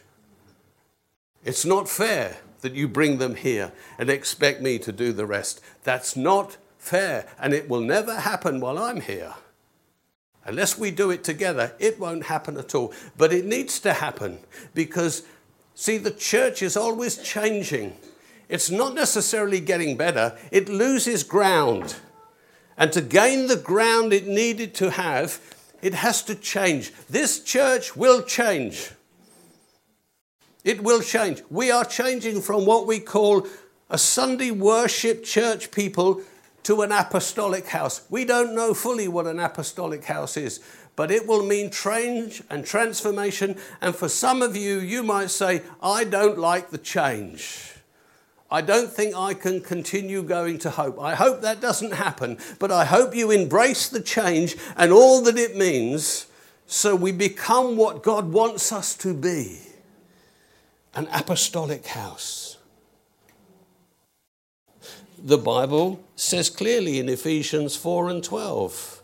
It's 1.43 1.65
not 1.65 1.89
fair 1.89 2.38
that 2.62 2.75
you 2.75 2.88
bring 2.88 3.17
them 3.17 3.36
here 3.36 3.74
and 3.98 4.10
expect 4.10 4.62
me 4.62 4.79
to 4.79 4.93
do 4.93 5.12
the 5.12 5.25
rest. 5.25 5.60
That's 5.84 6.15
not 6.15 6.55
fair, 6.77 7.27
and 7.38 7.53
it 7.53 7.67
will 7.67 7.81
never 7.81 8.22
happen 8.22 8.62
while 8.62 8.79
I'm 8.79 9.01
here. 9.01 9.34
Unless 10.50 10.79
we 10.79 10.89
do 10.89 11.12
it 11.12 11.24
together, 11.24 11.75
it 11.77 12.00
won't 12.00 12.24
happen 12.24 12.58
at 12.58 12.74
all. 12.74 12.91
But 13.15 13.32
it 13.32 13.46
needs 13.46 13.79
to 13.82 13.94
happen 13.94 14.39
because, 14.74 15.22
see, 15.75 16.00
the 16.00 16.10
church 16.10 16.63
is 16.63 16.75
always 16.75 17.20
changing. 17.20 17.96
It's 18.50 18.72
not 18.72 18.96
necessarily 18.96 19.60
getting 19.60 19.96
better, 19.96 20.36
it 20.51 20.68
loses 20.68 21.22
ground. 21.22 21.98
And 22.77 22.91
to 22.94 23.01
gain 23.01 23.46
the 23.46 23.58
ground 23.58 24.12
it 24.12 24.25
needed 24.25 24.74
to 24.75 24.89
have, 24.89 25.39
it 25.84 25.94
has 25.94 26.24
to 26.24 26.34
change. 26.34 26.94
This 27.08 27.44
church 27.44 27.96
will 27.96 28.24
change. 28.24 28.89
It 30.63 30.82
will 30.82 31.01
change. 31.01 31.44
We 31.51 31.70
are 31.70 31.86
changing 31.86 32.41
from 32.41 32.65
what 32.65 32.88
we 32.88 33.00
call 33.00 33.46
a 33.88 34.00
Sunday 34.00 34.50
worship 34.50 35.24
church 35.24 35.70
people 35.70 36.24
to 36.63 36.82
an 36.82 36.92
apostolic 36.92 37.68
house. 37.68 38.06
We 38.10 38.25
don't 38.25 38.56
know 38.56 38.74
fully 38.74 39.08
what 39.08 39.28
an 39.28 39.39
apostolic 39.39 40.06
house 40.06 40.38
is, 40.38 40.60
but 40.96 41.12
it 41.12 41.28
will 41.28 41.44
mean 41.44 41.72
change 41.72 42.44
and 42.50 42.66
transformation. 42.66 43.58
And 43.82 43.96
for 43.96 44.10
some 44.10 44.42
of 44.42 44.56
you, 44.56 44.80
you 44.80 45.04
might 45.04 45.32
say, 45.32 45.62
I 45.82 46.04
don't 46.04 46.38
like 46.38 46.70
the 46.70 46.78
change. 46.78 47.74
I 48.51 48.62
don't 48.62 48.92
think 48.92 49.16
I 49.16 49.36
can 49.36 49.62
continue 49.62 50.24
going 50.24 50.58
to 50.60 50.72
hope. 50.72 51.00
I 51.00 51.16
hope 51.16 51.42
that 51.42 51.62
doesn't 51.62 51.94
happen, 51.94 52.39
but 52.58 52.72
I 52.72 52.86
hope 52.86 53.16
you 53.16 53.30
embrace 53.30 53.88
the 53.88 54.01
change 54.01 54.56
and 54.75 54.92
all 54.92 55.22
that 55.22 55.38
it 55.38 55.56
means 55.56 56.25
so 56.66 56.96
we 56.96 57.12
become 57.12 57.78
what 57.78 58.04
God 58.04 58.32
wants 58.32 58.72
us 58.72 58.96
to 58.98 59.13
be 59.13 59.60
an 60.96 61.08
apostolic 61.12 61.86
house. 61.86 62.49
The 65.22 65.38
Bible 65.38 66.02
says 66.16 66.50
clearly 66.50 67.00
in 67.00 67.10
Ephesians 67.10 67.76
4 67.76 68.10
and 68.10 68.24
12 68.24 69.02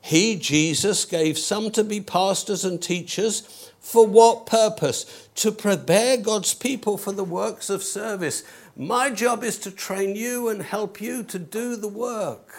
He, 0.00 0.36
Jesus, 0.36 1.04
gave 1.04 1.38
some 1.38 1.70
to 1.72 1.84
be 1.84 2.00
pastors 2.00 2.64
and 2.64 2.82
teachers. 2.82 3.70
For 3.80 4.06
what 4.06 4.46
purpose? 4.46 5.28
To 5.36 5.52
prepare 5.52 6.16
God's 6.16 6.54
people 6.54 6.98
for 6.98 7.12
the 7.12 7.24
works 7.24 7.70
of 7.70 7.82
service. 7.82 8.42
My 8.76 9.10
job 9.10 9.44
is 9.44 9.58
to 9.60 9.70
train 9.70 10.16
you 10.16 10.48
and 10.48 10.62
help 10.62 11.00
you 11.00 11.22
to 11.24 11.38
do 11.38 11.76
the 11.76 11.88
work. 11.88 12.52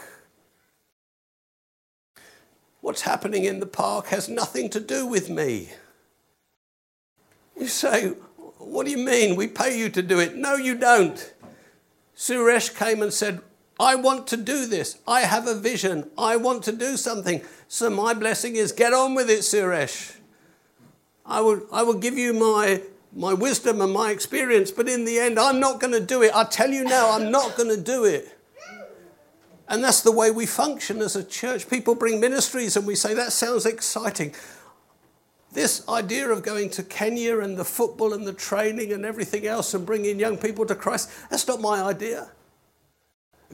What's 2.81 3.01
happening 3.01 3.45
in 3.45 3.59
the 3.59 3.65
park 3.65 4.07
has 4.07 4.29
nothing 4.29 4.69
to 4.69 4.79
do 4.79 5.05
with 5.07 5.29
me. 5.29 5.69
You 7.57 7.67
say, 7.67 8.09
what 8.57 8.85
do 8.85 8.91
you 8.91 8.97
mean? 8.97 9.35
We 9.35 9.47
pay 9.47 9.77
you 9.77 9.89
to 9.89 10.01
do 10.01 10.19
it. 10.19 10.35
No, 10.35 10.55
you 10.55 10.75
don't. 10.75 11.32
Suresh 12.15 12.77
came 12.77 13.01
and 13.01 13.13
said, 13.13 13.41
I 13.79 13.95
want 13.95 14.27
to 14.27 14.37
do 14.37 14.65
this. 14.65 14.99
I 15.07 15.21
have 15.21 15.47
a 15.47 15.55
vision. 15.55 16.09
I 16.17 16.35
want 16.35 16.63
to 16.63 16.71
do 16.71 16.95
something. 16.95 17.41
So 17.67 17.89
my 17.89 18.13
blessing 18.13 18.55
is 18.55 18.71
get 18.71 18.93
on 18.93 19.15
with 19.15 19.29
it, 19.29 19.39
Suresh. 19.39 20.17
I 21.25 21.41
will, 21.41 21.61
I 21.71 21.83
will 21.83 21.97
give 21.97 22.17
you 22.17 22.33
my, 22.33 22.81
my 23.15 23.33
wisdom 23.33 23.81
and 23.81 23.91
my 23.91 24.11
experience, 24.11 24.71
but 24.71 24.87
in 24.87 25.05
the 25.05 25.19
end, 25.19 25.39
I'm 25.39 25.59
not 25.59 25.79
going 25.79 25.93
to 25.93 25.99
do 25.99 26.21
it. 26.21 26.31
I 26.35 26.43
tell 26.43 26.69
you 26.69 26.83
now, 26.83 27.11
I'm 27.11 27.31
not 27.31 27.55
going 27.55 27.69
to 27.69 27.81
do 27.81 28.03
it. 28.05 28.37
And 29.67 29.83
that's 29.83 30.01
the 30.01 30.11
way 30.11 30.29
we 30.29 30.45
function 30.45 31.01
as 31.01 31.15
a 31.15 31.23
church. 31.23 31.69
People 31.69 31.95
bring 31.95 32.19
ministries 32.19 32.75
and 32.75 32.85
we 32.85 32.95
say, 32.95 33.13
that 33.13 33.31
sounds 33.31 33.65
exciting. 33.65 34.35
This 35.53 35.87
idea 35.87 36.29
of 36.29 36.41
going 36.41 36.71
to 36.71 36.83
Kenya 36.83 37.39
and 37.39 37.55
the 37.55 37.63
football 37.63 38.13
and 38.13 38.25
the 38.25 38.33
training 38.33 38.91
and 38.91 39.05
everything 39.05 39.45
else 39.45 39.73
and 39.75 39.85
bringing 39.85 40.19
young 40.19 40.37
people 40.37 40.65
to 40.65 40.75
Christ, 40.75 41.11
that's 41.29 41.47
not 41.47 41.61
my 41.61 41.81
idea. 41.83 42.31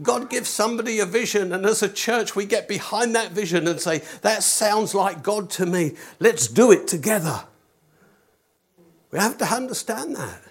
God 0.01 0.29
gives 0.29 0.47
somebody 0.47 0.99
a 0.99 1.05
vision, 1.05 1.51
and 1.51 1.65
as 1.65 1.83
a 1.83 1.89
church, 1.89 2.33
we 2.33 2.45
get 2.45 2.69
behind 2.69 3.15
that 3.15 3.33
vision 3.33 3.67
and 3.67 3.81
say, 3.81 4.01
That 4.21 4.43
sounds 4.43 4.95
like 4.95 5.23
God 5.23 5.49
to 5.51 5.65
me. 5.65 5.95
Let's 6.21 6.47
do 6.47 6.71
it 6.71 6.87
together. 6.87 7.43
We 9.11 9.19
have 9.19 9.37
to 9.39 9.45
understand 9.45 10.15
that. 10.15 10.41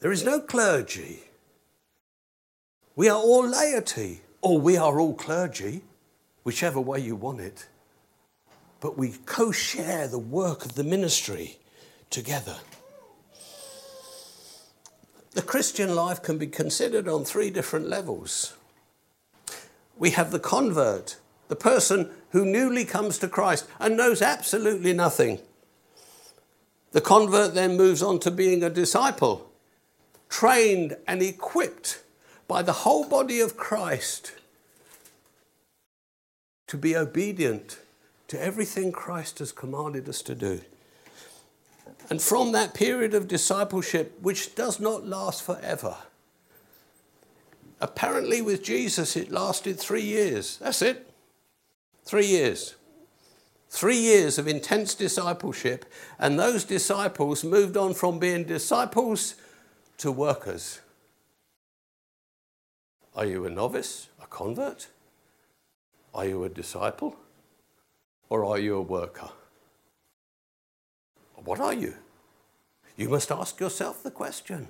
There 0.00 0.12
is 0.12 0.22
no 0.22 0.40
clergy. 0.40 1.20
We 2.94 3.08
are 3.08 3.18
all 3.18 3.48
laity, 3.48 4.20
or 4.42 4.58
we 4.58 4.76
are 4.76 5.00
all 5.00 5.14
clergy, 5.14 5.82
whichever 6.42 6.78
way 6.78 7.00
you 7.00 7.16
want 7.16 7.40
it 7.40 7.68
but 8.86 8.96
we 8.96 9.12
co 9.26 9.50
share 9.50 10.06
the 10.06 10.16
work 10.16 10.64
of 10.64 10.76
the 10.76 10.84
ministry 10.84 11.58
together. 12.08 12.58
The 15.32 15.42
Christian 15.42 15.96
life 15.96 16.22
can 16.22 16.38
be 16.38 16.46
considered 16.46 17.08
on 17.08 17.24
three 17.24 17.50
different 17.50 17.88
levels. 17.88 18.54
We 19.98 20.10
have 20.10 20.30
the 20.30 20.38
convert, 20.38 21.16
the 21.48 21.56
person 21.56 22.10
who 22.30 22.44
newly 22.44 22.84
comes 22.84 23.18
to 23.18 23.26
Christ 23.26 23.66
and 23.80 23.96
knows 23.96 24.22
absolutely 24.22 24.92
nothing. 24.92 25.40
The 26.92 27.00
convert 27.00 27.54
then 27.54 27.76
moves 27.76 28.04
on 28.04 28.20
to 28.20 28.30
being 28.30 28.62
a 28.62 28.70
disciple, 28.70 29.50
trained 30.28 30.96
and 31.08 31.22
equipped 31.22 32.04
by 32.46 32.62
the 32.62 32.84
whole 32.84 33.08
body 33.08 33.40
of 33.40 33.56
Christ 33.56 34.30
to 36.68 36.76
be 36.76 36.96
obedient 36.96 37.80
to 38.28 38.42
everything 38.42 38.92
Christ 38.92 39.38
has 39.38 39.52
commanded 39.52 40.08
us 40.08 40.22
to 40.22 40.34
do. 40.34 40.60
And 42.10 42.20
from 42.20 42.52
that 42.52 42.74
period 42.74 43.14
of 43.14 43.28
discipleship, 43.28 44.18
which 44.20 44.54
does 44.54 44.78
not 44.80 45.06
last 45.06 45.42
forever, 45.42 45.96
apparently 47.80 48.40
with 48.40 48.62
Jesus 48.62 49.16
it 49.16 49.30
lasted 49.30 49.78
three 49.78 50.02
years. 50.02 50.58
That's 50.58 50.82
it. 50.82 51.10
Three 52.04 52.26
years. 52.26 52.76
Three 53.68 53.98
years 53.98 54.38
of 54.38 54.46
intense 54.46 54.94
discipleship, 54.94 55.84
and 56.18 56.38
those 56.38 56.64
disciples 56.64 57.42
moved 57.42 57.76
on 57.76 57.94
from 57.94 58.18
being 58.18 58.44
disciples 58.44 59.34
to 59.98 60.12
workers. 60.12 60.80
Are 63.16 63.26
you 63.26 63.44
a 63.44 63.50
novice, 63.50 64.08
a 64.22 64.26
convert? 64.26 64.86
Are 66.14 66.26
you 66.26 66.44
a 66.44 66.48
disciple? 66.48 67.16
Or 68.28 68.44
are 68.44 68.58
you 68.58 68.76
a 68.76 68.82
worker? 68.82 69.30
What 71.46 71.60
are 71.60 71.74
you? 71.74 71.94
You 72.96 73.08
must 73.08 73.30
ask 73.30 73.60
yourself 73.60 74.02
the 74.02 74.10
question. 74.10 74.68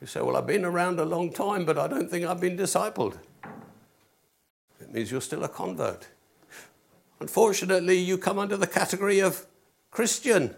You 0.00 0.06
say, 0.06 0.20
Well, 0.20 0.36
I've 0.36 0.46
been 0.46 0.64
around 0.64 0.98
a 0.98 1.04
long 1.04 1.32
time, 1.32 1.64
but 1.64 1.78
I 1.78 1.86
don't 1.86 2.10
think 2.10 2.26
I've 2.26 2.40
been 2.40 2.56
discipled. 2.56 3.18
It 4.80 4.92
means 4.92 5.10
you're 5.10 5.20
still 5.20 5.44
a 5.44 5.48
convert. 5.48 6.08
Unfortunately, 7.20 7.98
you 7.98 8.18
come 8.18 8.38
under 8.38 8.56
the 8.56 8.66
category 8.66 9.20
of 9.20 9.46
Christian. 9.90 10.54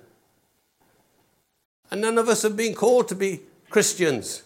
And 1.90 2.00
none 2.00 2.18
of 2.18 2.28
us 2.28 2.42
have 2.42 2.56
been 2.56 2.74
called 2.74 3.08
to 3.08 3.14
be 3.14 3.40
Christians. 3.68 4.44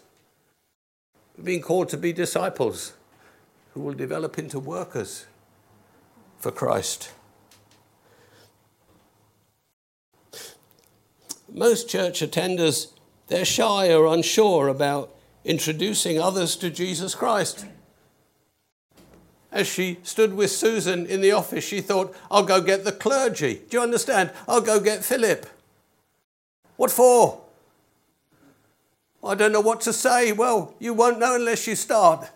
We've 1.36 1.46
been 1.46 1.62
called 1.62 1.88
to 1.90 1.96
be 1.96 2.12
disciples 2.12 2.94
who 3.72 3.80
will 3.80 3.94
develop 3.94 4.38
into 4.38 4.58
workers 4.58 5.26
for 6.44 6.50
Christ. 6.50 7.10
Most 11.50 11.88
church 11.88 12.20
attenders, 12.20 12.88
they're 13.28 13.46
shy 13.46 13.90
or 13.90 14.04
unsure 14.04 14.68
about 14.68 15.08
introducing 15.46 16.20
others 16.20 16.54
to 16.56 16.68
Jesus 16.68 17.14
Christ. 17.14 17.64
As 19.50 19.66
she 19.66 20.00
stood 20.02 20.34
with 20.34 20.50
Susan 20.50 21.06
in 21.06 21.22
the 21.22 21.32
office, 21.32 21.64
she 21.64 21.80
thought, 21.80 22.14
I'll 22.30 22.44
go 22.44 22.60
get 22.60 22.84
the 22.84 22.92
clergy. 22.92 23.62
Do 23.70 23.78
you 23.78 23.82
understand? 23.82 24.30
I'll 24.46 24.60
go 24.60 24.80
get 24.80 25.02
Philip. 25.02 25.46
What 26.76 26.90
for? 26.90 27.40
I 29.24 29.34
don't 29.34 29.52
know 29.52 29.62
what 29.62 29.80
to 29.80 29.94
say. 29.94 30.32
Well, 30.32 30.74
you 30.78 30.92
won't 30.92 31.18
know 31.18 31.36
unless 31.36 31.66
you 31.66 31.74
start. 31.74 32.30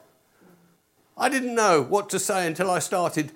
I 1.19 1.29
didn't 1.29 1.55
know 1.55 1.83
what 1.83 2.09
to 2.09 2.19
say 2.19 2.47
until 2.47 2.71
I 2.71 2.79
started 2.79 3.33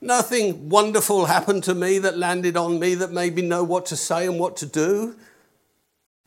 Nothing 0.00 0.68
wonderful 0.68 1.26
happened 1.26 1.64
to 1.64 1.74
me 1.74 1.98
that 1.98 2.18
landed 2.18 2.56
on 2.56 2.78
me 2.78 2.94
that 2.94 3.12
made 3.12 3.34
me 3.34 3.42
know 3.42 3.64
what 3.64 3.86
to 3.86 3.96
say 3.96 4.26
and 4.26 4.38
what 4.38 4.56
to 4.58 4.66
do. 4.66 5.16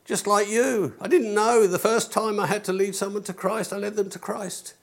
Just 0.04 0.26
like 0.26 0.48
you. 0.48 0.94
I 1.00 1.06
didn't 1.06 1.34
know 1.34 1.66
the 1.66 1.78
first 1.78 2.12
time 2.12 2.40
I 2.40 2.46
had 2.46 2.64
to 2.64 2.72
lead 2.72 2.94
someone 2.94 3.22
to 3.24 3.32
Christ, 3.32 3.72
I 3.72 3.76
led 3.76 3.94
them 3.94 4.10
to 4.10 4.18
Christ. 4.18 4.74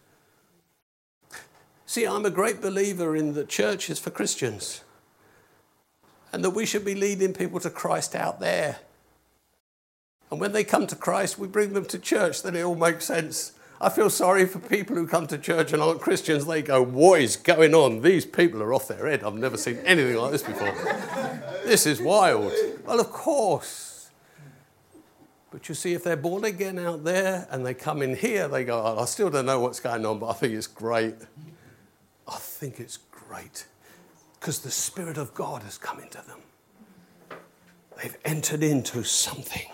See, 1.86 2.06
I'm 2.06 2.26
a 2.26 2.30
great 2.30 2.62
believer 2.62 3.15
in 3.15 3.34
the 3.34 3.45
church 3.45 3.89
is 3.89 4.00
for 4.00 4.10
Christians 4.10 4.82
and 6.32 6.43
that 6.43 6.52
we 6.52 6.65
should 6.65 6.86
be 6.86 6.95
leading 6.95 7.34
people 7.34 7.60
to 7.62 7.69
Christ 7.69 8.15
out 8.15 8.39
there. 8.39 8.78
And 10.30 10.39
when 10.39 10.52
they 10.52 10.63
come 10.63 10.88
to 10.88 10.95
Christ, 10.95 11.39
we 11.39 11.47
bring 11.47 11.73
them 11.73 11.86
to 11.86 12.00
church, 12.00 12.43
then 12.43 12.56
it 12.56 12.62
all 12.62 12.76
makes 12.76 13.06
sense. 13.06 13.54
I 13.79 13.89
feel 13.89 14.09
sorry 14.09 14.45
for 14.47 14.59
people 14.59 14.95
who 14.95 15.05
come 15.05 15.27
to 15.27 15.37
church 15.37 15.71
and 15.71 15.81
aren't 15.81 16.01
Christians. 16.01 16.45
They 16.45 16.61
go, 16.61 16.83
What 16.83 17.21
is 17.21 17.35
going 17.35 17.75
on? 17.75 18.01
These 18.01 18.25
people 18.25 18.63
are 18.63 18.73
off 18.73 18.87
their 18.87 19.07
head. 19.07 19.23
I've 19.23 19.35
never 19.35 19.57
seen 19.57 19.77
anything 19.85 20.15
like 20.15 20.31
this 20.31 20.43
before. 20.43 20.73
this 21.63 21.85
is 21.85 22.01
wild. 22.01 22.53
Well, 22.85 22.99
of 22.99 23.11
course. 23.11 24.09
But 25.51 25.69
you 25.69 25.75
see, 25.75 25.93
if 25.93 26.03
they're 26.03 26.17
born 26.17 26.43
again 26.43 26.77
out 26.79 27.03
there 27.03 27.47
and 27.51 27.65
they 27.65 27.73
come 27.73 28.01
in 28.01 28.15
here, 28.15 28.47
they 28.47 28.63
go, 28.63 28.81
oh, 28.83 29.01
I 29.01 29.05
still 29.05 29.29
don't 29.29 29.45
know 29.45 29.59
what's 29.59 29.79
going 29.79 30.05
on, 30.05 30.19
but 30.19 30.27
I 30.27 30.33
think 30.33 30.53
it's 30.53 30.67
great. 30.67 31.15
I 32.27 32.35
think 32.35 32.79
it's 32.79 32.97
great 32.97 33.65
because 34.39 34.59
the 34.59 34.71
Spirit 34.71 35.17
of 35.17 35.33
God 35.33 35.63
has 35.63 35.77
come 35.77 35.99
into 35.99 36.21
them. 36.27 37.39
They've 38.01 38.17
entered 38.25 38.61
into 38.61 39.03
something. 39.03 39.67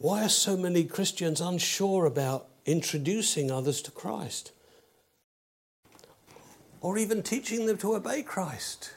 Why 0.00 0.24
are 0.24 0.30
so 0.30 0.56
many 0.56 0.84
Christians 0.84 1.42
unsure 1.42 2.06
about 2.06 2.48
introducing 2.64 3.50
others 3.50 3.82
to 3.82 3.90
Christ? 3.90 4.50
Or 6.80 6.96
even 6.96 7.22
teaching 7.22 7.66
them 7.66 7.76
to 7.78 7.96
obey 7.96 8.22
Christ? 8.22 8.94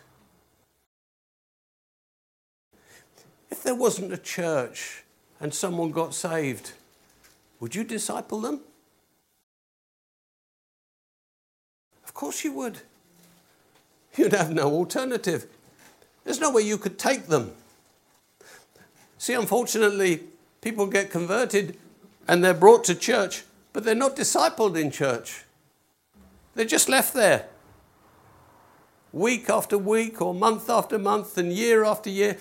If 3.52 3.63
there 3.63 3.76
wasn't 3.76 4.13
a 4.13 4.18
church 4.18 5.04
and 5.42 5.54
someone 5.54 5.92
got 5.92 6.13
saved, 6.13 6.72
would 7.60 7.76
you 7.76 7.84
disciple 7.84 8.39
them? 8.39 8.62
Of 12.06 12.13
course 12.13 12.46
you 12.46 12.54
would. 12.54 12.80
You'd 14.16 14.32
have 14.32 14.54
no 14.54 14.72
alternative. 14.72 15.48
There's 16.24 16.39
no 16.39 16.50
way 16.50 16.62
you 16.62 16.78
could 16.78 16.98
take 16.98 17.28
them. 17.28 17.52
See, 19.18 19.34
unfortunately, 19.34 20.22
people 20.63 20.88
get 20.88 21.12
converted 21.12 21.78
and 22.28 22.43
they're 22.43 22.54
brought 22.54 22.86
to 22.86 22.95
church, 22.95 23.43
but 23.73 23.84
they're 23.84 23.93
not 23.93 24.15
discipled 24.15 24.80
in 24.80 24.89
church. 24.89 25.43
They're 26.56 26.65
just 26.65 26.88
left 26.88 27.13
there. 27.13 27.47
Week 29.12 29.49
after 29.49 29.78
week, 29.78 30.21
or 30.21 30.34
month 30.34 30.69
after 30.69 30.97
month, 30.97 31.38
and 31.38 31.52
year 31.52 31.84
after 31.84 32.10
year. 32.10 32.38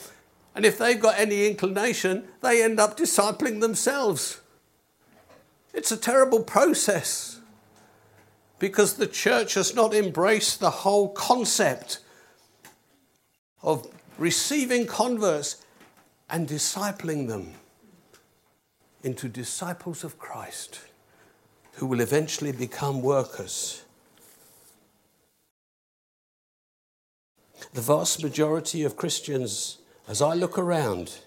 And 0.55 0.65
if 0.65 0.79
they've 0.79 1.01
got 1.01 1.19
any 1.19 1.47
inclination, 1.47 2.25
they 2.41 2.63
end 2.63 2.79
up 2.79 2.97
discipling 2.97 3.61
themselves. 3.61 4.41
It's 5.75 5.93
a 5.93 5.97
terrible 5.97 6.43
process 6.43 7.41
because 8.59 8.95
the 8.95 9.07
church 9.07 9.55
has 9.55 9.75
not 9.75 9.93
embraced 9.93 10.61
the 10.61 10.71
whole 10.71 11.09
concept 11.09 11.99
of 13.63 13.87
receiving 14.17 14.87
converts 14.87 15.65
and 16.31 16.49
discipling 16.49 17.29
them 17.29 17.55
into 19.03 19.29
disciples 19.29 20.05
of 20.05 20.19
Christ 20.19 20.81
who 21.75 21.87
will 21.87 22.01
eventually 22.01 22.53
become 22.53 23.03
workers. 23.03 23.85
The 27.73 27.81
vast 27.81 28.23
majority 28.23 28.83
of 28.83 28.97
Christians, 28.97 29.79
as 30.07 30.21
I 30.21 30.35
look 30.35 30.59
around, 30.59 31.21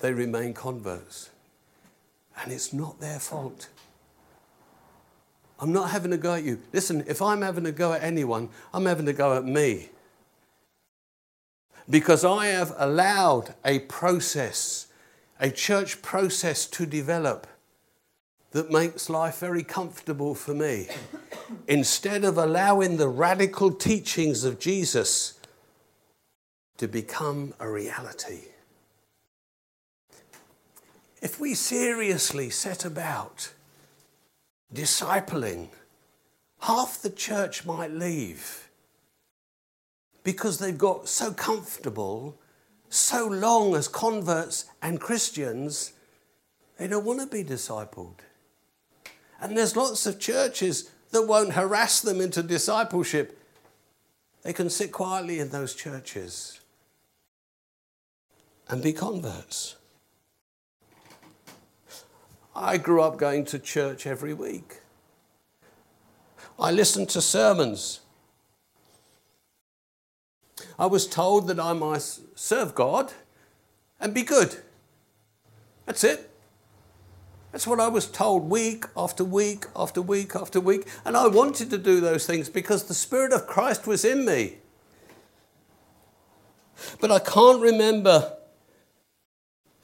they 0.00 0.12
remain 0.12 0.54
converts. 0.54 1.30
And 2.42 2.50
it's 2.52 2.72
not 2.72 3.00
their 3.00 3.18
fault. 3.18 3.68
I'm 5.60 5.72
not 5.72 5.90
having 5.90 6.12
a 6.12 6.16
go 6.16 6.34
at 6.34 6.42
you. 6.42 6.60
Listen, 6.72 7.04
if 7.06 7.20
I'm 7.20 7.42
having 7.42 7.66
a 7.66 7.72
go 7.72 7.92
at 7.92 8.02
anyone, 8.02 8.48
I'm 8.72 8.86
having 8.86 9.06
a 9.08 9.12
go 9.12 9.36
at 9.36 9.44
me. 9.44 9.90
Because 11.88 12.24
I 12.24 12.46
have 12.46 12.72
allowed 12.78 13.54
a 13.64 13.80
process, 13.80 14.86
a 15.40 15.50
church 15.50 16.02
process 16.02 16.66
to 16.66 16.84
develop 16.84 17.46
that 18.50 18.70
makes 18.70 19.08
life 19.08 19.38
very 19.38 19.64
comfortable 19.64 20.34
for 20.34 20.52
me. 20.52 20.88
Instead 21.68 22.24
of 22.24 22.36
allowing 22.36 22.96
the 22.96 23.08
radical 23.08 23.72
teachings 23.72 24.44
of 24.44 24.60
Jesus 24.60 25.38
to 26.76 26.86
become 26.86 27.54
a 27.58 27.68
reality. 27.68 28.40
If 31.22 31.40
we 31.40 31.54
seriously 31.54 32.50
set 32.50 32.84
about 32.84 33.52
discipling, 34.72 35.68
half 36.60 37.02
the 37.02 37.10
church 37.10 37.64
might 37.64 37.90
leave 37.90 38.68
because 40.22 40.58
they've 40.58 40.76
got 40.76 41.08
so 41.08 41.32
comfortable, 41.32 42.38
so 42.90 43.26
long 43.26 43.76
as 43.76 43.88
converts 43.88 44.66
and 44.82 45.00
Christians, 45.00 45.92
they 46.76 46.88
don't 46.88 47.04
want 47.04 47.20
to 47.20 47.26
be 47.26 47.44
discipled. 47.44 48.16
And 49.40 49.56
there's 49.56 49.76
lots 49.76 50.06
of 50.06 50.18
churches 50.18 50.90
that 51.12 51.26
won't 51.26 51.54
harass 51.54 52.00
them 52.00 52.20
into 52.20 52.42
discipleship. 52.42 53.40
They 54.42 54.52
can 54.52 54.68
sit 54.68 54.90
quietly 54.90 55.38
in 55.38 55.50
those 55.50 55.74
churches 55.74 56.60
and 58.68 58.82
be 58.82 58.92
converts. 58.92 59.76
I 62.54 62.76
grew 62.76 63.02
up 63.02 63.16
going 63.16 63.44
to 63.46 63.58
church 63.58 64.06
every 64.06 64.34
week. 64.34 64.80
I 66.58 66.72
listened 66.72 67.08
to 67.10 67.22
sermons. 67.22 68.00
I 70.80 70.86
was 70.86 71.06
told 71.06 71.46
that 71.48 71.60
I 71.60 71.74
might 71.74 72.00
serve 72.34 72.74
God 72.74 73.12
and 74.00 74.14
be 74.14 74.22
good. 74.22 74.56
That's 75.84 76.02
it. 76.02 76.30
That's 77.52 77.66
what 77.66 77.80
I 77.80 77.88
was 77.88 78.06
told 78.06 78.48
week 78.48 78.86
after 78.96 79.22
week 79.22 79.66
after 79.76 80.00
week 80.00 80.34
after 80.34 80.58
week. 80.58 80.88
And 81.04 81.18
I 81.18 81.26
wanted 81.26 81.68
to 81.68 81.76
do 81.76 82.00
those 82.00 82.26
things 82.26 82.48
because 82.48 82.84
the 82.84 82.94
Spirit 82.94 83.34
of 83.34 83.46
Christ 83.46 83.86
was 83.86 84.06
in 84.06 84.24
me. 84.24 84.56
But 86.98 87.10
I 87.10 87.18
can't 87.18 87.60
remember 87.60 88.38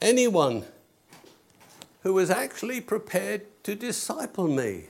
anyone 0.01 0.63
who 2.01 2.13
was 2.13 2.31
actually 2.31 2.81
prepared 2.81 3.43
to 3.65 3.75
disciple 3.75 4.47
me. 4.47 4.85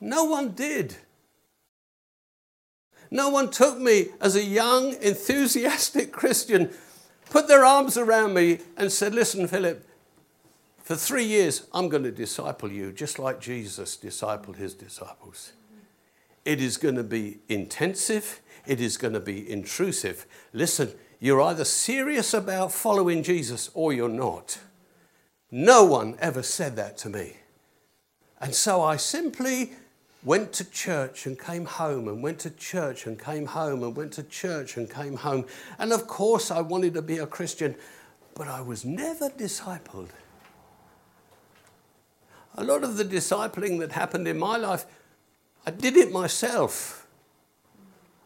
No 0.00 0.24
one 0.24 0.50
did. 0.50 0.96
No 3.12 3.28
one 3.28 3.50
took 3.50 3.78
me 3.78 4.06
as 4.22 4.36
a 4.36 4.42
young, 4.42 4.94
enthusiastic 5.02 6.12
Christian, 6.20 6.70
put 7.28 7.46
their 7.46 7.62
arms 7.62 7.98
around 7.98 8.32
me, 8.32 8.60
and 8.74 8.90
said, 8.90 9.14
Listen, 9.14 9.46
Philip, 9.46 9.86
for 10.78 10.96
three 10.96 11.24
years, 11.24 11.66
I'm 11.74 11.90
going 11.90 12.04
to 12.04 12.10
disciple 12.10 12.72
you 12.72 12.90
just 12.90 13.18
like 13.18 13.38
Jesus 13.38 13.98
discipled 13.98 14.56
his 14.56 14.72
disciples. 14.72 15.52
It 16.46 16.62
is 16.62 16.78
going 16.78 16.94
to 16.94 17.04
be 17.04 17.40
intensive, 17.50 18.40
it 18.66 18.80
is 18.80 18.96
going 18.96 19.12
to 19.12 19.20
be 19.20 19.48
intrusive. 19.48 20.24
Listen, 20.54 20.92
you're 21.20 21.42
either 21.42 21.66
serious 21.66 22.32
about 22.32 22.72
following 22.72 23.22
Jesus 23.22 23.68
or 23.74 23.92
you're 23.92 24.08
not. 24.08 24.58
No 25.50 25.84
one 25.84 26.16
ever 26.18 26.42
said 26.42 26.76
that 26.76 26.96
to 26.98 27.10
me. 27.10 27.36
And 28.40 28.54
so 28.54 28.80
I 28.80 28.96
simply 28.96 29.74
went 30.24 30.52
to 30.52 30.64
church 30.64 31.26
and 31.26 31.38
came 31.38 31.64
home 31.64 32.06
and 32.06 32.22
went 32.22 32.38
to 32.40 32.50
church 32.50 33.06
and 33.06 33.18
came 33.18 33.46
home 33.46 33.82
and 33.82 33.96
went 33.96 34.12
to 34.12 34.22
church 34.22 34.76
and 34.76 34.88
came 34.88 35.16
home. 35.16 35.44
And 35.78 35.92
of 35.92 36.06
course, 36.06 36.50
I 36.50 36.60
wanted 36.60 36.94
to 36.94 37.02
be 37.02 37.18
a 37.18 37.26
Christian, 37.26 37.74
but 38.34 38.46
I 38.46 38.60
was 38.60 38.84
never 38.84 39.28
discipled. 39.28 40.10
A 42.54 42.62
lot 42.62 42.84
of 42.84 42.96
the 42.96 43.04
discipling 43.04 43.80
that 43.80 43.92
happened 43.92 44.28
in 44.28 44.38
my 44.38 44.56
life, 44.56 44.84
I 45.66 45.70
did 45.70 45.96
it 45.96 46.12
myself. 46.12 47.06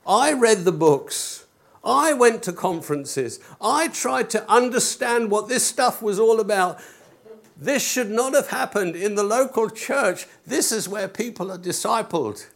I 0.06 0.32
read 0.32 0.64
the 0.64 0.72
books. 0.72 1.46
I 1.84 2.12
went 2.12 2.42
to 2.42 2.52
conferences. 2.52 3.38
I 3.60 3.88
tried 3.88 4.28
to 4.30 4.50
understand 4.50 5.30
what 5.30 5.48
this 5.48 5.64
stuff 5.64 6.02
was 6.02 6.18
all 6.18 6.40
about. 6.40 6.80
This 7.56 7.86
should 7.86 8.10
not 8.10 8.34
have 8.34 8.48
happened 8.48 8.96
in 8.96 9.14
the 9.14 9.22
local 9.22 9.70
church. 9.70 10.26
This 10.46 10.70
is 10.70 10.88
where 10.88 11.08
people 11.08 11.50
are 11.50 11.58
discipled. 11.58 12.46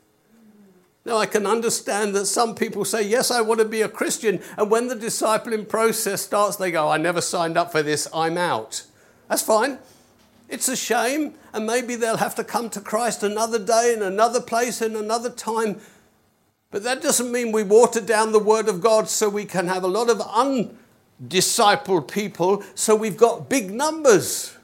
Now, 1.07 1.17
I 1.17 1.25
can 1.25 1.47
understand 1.47 2.15
that 2.15 2.27
some 2.27 2.55
people 2.55 2.85
say, 2.85 3.03
Yes, 3.03 3.31
I 3.31 3.41
want 3.41 3.61
to 3.61 3.67
be 3.67 3.81
a 3.81 3.89
Christian. 3.89 4.43
And 4.59 4.71
when 4.71 4.89
the 4.89 4.95
discipling 4.95 5.67
process 5.67 6.21
starts, 6.21 6.57
they 6.57 6.71
go, 6.71 6.91
I 6.91 6.99
never 6.99 7.23
signed 7.23 7.57
up 7.57 7.73
for 7.73 7.83
this, 7.83 8.07
I'm 8.15 8.37
out. 8.37 8.85
That's 9.29 9.43
fine. 9.43 9.79
It's 10.51 10.69
a 10.69 10.77
shame. 10.77 11.35
And 11.55 11.67
maybe 11.67 11.95
they'll 11.97 12.19
have 12.19 12.35
to 12.35 12.45
come 12.45 12.69
to 12.71 12.81
Christ 12.81 13.23
another 13.23 13.59
day, 13.59 13.95
in 13.95 14.03
another 14.03 14.41
place, 14.41 14.83
in 14.83 14.95
another 14.95 15.31
time. 15.31 15.81
But 16.71 16.83
that 16.85 17.03
doesn't 17.03 17.33
mean 17.33 17.51
we 17.51 17.63
water 17.63 18.01
down 18.01 18.33
the 18.33 18.39
Word 18.39 18.69
of 18.69 18.81
God 18.81 19.09
so 19.09 19.29
we 19.29 19.45
can 19.47 19.67
have 19.69 19.83
a 19.83 19.89
lot 19.89 20.11
of 20.11 20.19
undiscipled 20.19 22.09
people, 22.09 22.63
so 22.75 22.95
we've 22.95 23.17
got 23.17 23.49
big 23.49 23.73
numbers. 23.73 24.57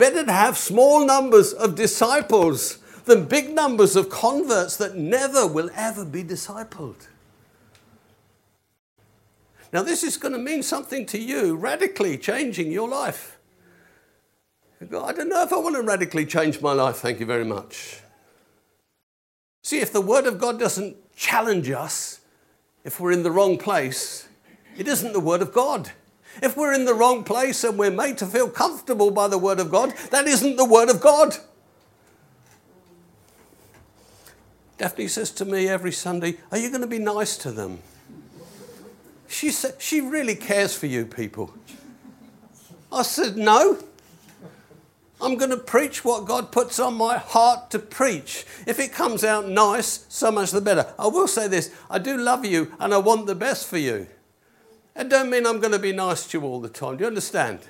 Better 0.00 0.24
to 0.24 0.32
have 0.32 0.56
small 0.56 1.04
numbers 1.04 1.52
of 1.52 1.74
disciples 1.74 2.78
than 3.04 3.26
big 3.26 3.50
numbers 3.54 3.96
of 3.96 4.08
converts 4.08 4.78
that 4.78 4.96
never 4.96 5.46
will 5.46 5.68
ever 5.76 6.06
be 6.06 6.24
discipled. 6.24 7.06
Now, 9.74 9.82
this 9.82 10.02
is 10.02 10.16
going 10.16 10.32
to 10.32 10.38
mean 10.38 10.62
something 10.62 11.04
to 11.04 11.18
you, 11.18 11.54
radically 11.54 12.16
changing 12.16 12.72
your 12.72 12.88
life. 12.88 13.38
You 14.80 14.86
go, 14.86 15.04
I 15.04 15.12
don't 15.12 15.28
know 15.28 15.42
if 15.42 15.52
I 15.52 15.58
want 15.58 15.76
to 15.76 15.82
radically 15.82 16.24
change 16.24 16.62
my 16.62 16.72
life, 16.72 16.96
thank 16.96 17.20
you 17.20 17.26
very 17.26 17.44
much. 17.44 18.00
See, 19.62 19.80
if 19.80 19.92
the 19.92 20.00
Word 20.00 20.24
of 20.24 20.38
God 20.38 20.58
doesn't 20.58 20.96
challenge 21.14 21.68
us, 21.68 22.20
if 22.84 23.00
we're 23.00 23.12
in 23.12 23.22
the 23.22 23.30
wrong 23.30 23.58
place, 23.58 24.28
it 24.78 24.88
isn't 24.88 25.12
the 25.12 25.20
Word 25.20 25.42
of 25.42 25.52
God. 25.52 25.92
If 26.42 26.56
we're 26.56 26.72
in 26.72 26.84
the 26.84 26.94
wrong 26.94 27.24
place 27.24 27.64
and 27.64 27.78
we're 27.78 27.90
made 27.90 28.18
to 28.18 28.26
feel 28.26 28.48
comfortable 28.48 29.10
by 29.10 29.28
the 29.28 29.38
Word 29.38 29.60
of 29.60 29.70
God, 29.70 29.94
that 30.10 30.26
isn't 30.26 30.56
the 30.56 30.64
Word 30.64 30.88
of 30.88 31.00
God. 31.00 31.36
Daphne 34.78 35.08
says 35.08 35.30
to 35.32 35.44
me 35.44 35.68
every 35.68 35.92
Sunday, 35.92 36.38
Are 36.50 36.56
you 36.56 36.70
going 36.70 36.80
to 36.80 36.86
be 36.86 36.98
nice 36.98 37.36
to 37.38 37.50
them? 37.50 37.80
She, 39.28 39.50
said, 39.50 39.74
she 39.78 40.00
really 40.00 40.34
cares 40.34 40.74
for 40.74 40.86
you 40.86 41.04
people. 41.04 41.52
I 42.90 43.02
said, 43.02 43.36
No. 43.36 43.78
I'm 45.22 45.36
going 45.36 45.50
to 45.50 45.58
preach 45.58 46.02
what 46.02 46.24
God 46.24 46.50
puts 46.50 46.80
on 46.80 46.94
my 46.94 47.18
heart 47.18 47.70
to 47.72 47.78
preach. 47.78 48.46
If 48.66 48.80
it 48.80 48.92
comes 48.92 49.22
out 49.22 49.46
nice, 49.46 50.06
so 50.08 50.32
much 50.32 50.50
the 50.50 50.62
better. 50.62 50.94
I 50.98 51.08
will 51.08 51.28
say 51.28 51.46
this 51.46 51.74
I 51.90 51.98
do 51.98 52.16
love 52.16 52.46
you 52.46 52.72
and 52.80 52.94
I 52.94 52.98
want 52.98 53.26
the 53.26 53.34
best 53.34 53.66
for 53.66 53.76
you. 53.76 54.06
It 55.00 55.08
don't 55.08 55.30
mean 55.30 55.46
I'm 55.46 55.60
going 55.60 55.72
to 55.72 55.78
be 55.78 55.92
nice 55.92 56.26
to 56.28 56.38
you 56.38 56.44
all 56.44 56.60
the 56.60 56.68
time. 56.68 56.98
Do 56.98 57.04
you 57.04 57.08
understand? 57.08 57.60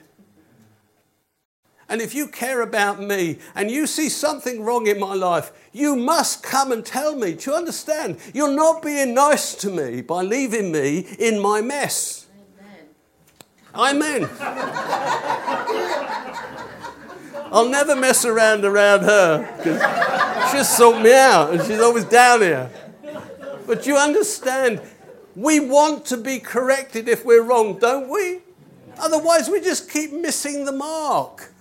And 1.88 2.01
if 2.01 2.12
you 2.12 2.27
care 2.27 2.61
about 2.61 3.01
me 3.01 3.38
and 3.55 3.71
you 3.71 3.87
see 3.87 4.09
something 4.09 4.64
wrong 4.64 4.88
in 4.88 4.99
my 4.99 5.14
life, 5.14 5.53
you 5.73 5.95
must 5.95 6.43
come 6.43 6.73
and 6.73 6.85
tell 6.85 7.14
me. 7.14 7.35
Do 7.35 7.53
you 7.53 7.57
understand? 7.57 8.19
You're 8.35 8.53
not 8.53 8.83
being 8.83 9.14
nice 9.14 9.55
to 9.57 9.71
me 9.71 10.03
by 10.03 10.23
leaving 10.23 10.73
me 10.73 11.07
in 11.21 11.40
my 11.40 11.61
mess. 11.61 12.27
Amen. 13.77 14.25
Amen. 14.25 14.31
I'll 17.53 17.69
never 17.69 17.95
mess 17.95 18.25
around 18.25 18.64
around 18.64 19.03
her 19.03 19.55
because 19.57 20.51
she'll 20.51 20.64
sort 20.64 21.01
me 21.01 21.14
out 21.14 21.53
and 21.53 21.62
she's 21.62 21.81
always 21.81 22.05
down 22.07 22.40
here. 22.40 22.71
But 23.69 23.87
you 23.87 23.97
understand, 23.97 24.81
we 25.37 25.61
want 25.61 26.05
to 26.07 26.16
be 26.16 26.38
corrected 26.38 27.09
if 27.09 27.25
we're 27.25 27.43
wrong, 27.43 27.79
don't 27.79 28.09
we? 28.09 28.40
Otherwise, 28.99 29.49
we 29.49 29.61
just 29.61 29.90
keep 29.90 30.12
missing 30.12 30.64
the 30.64 30.73
mark. 30.73 31.53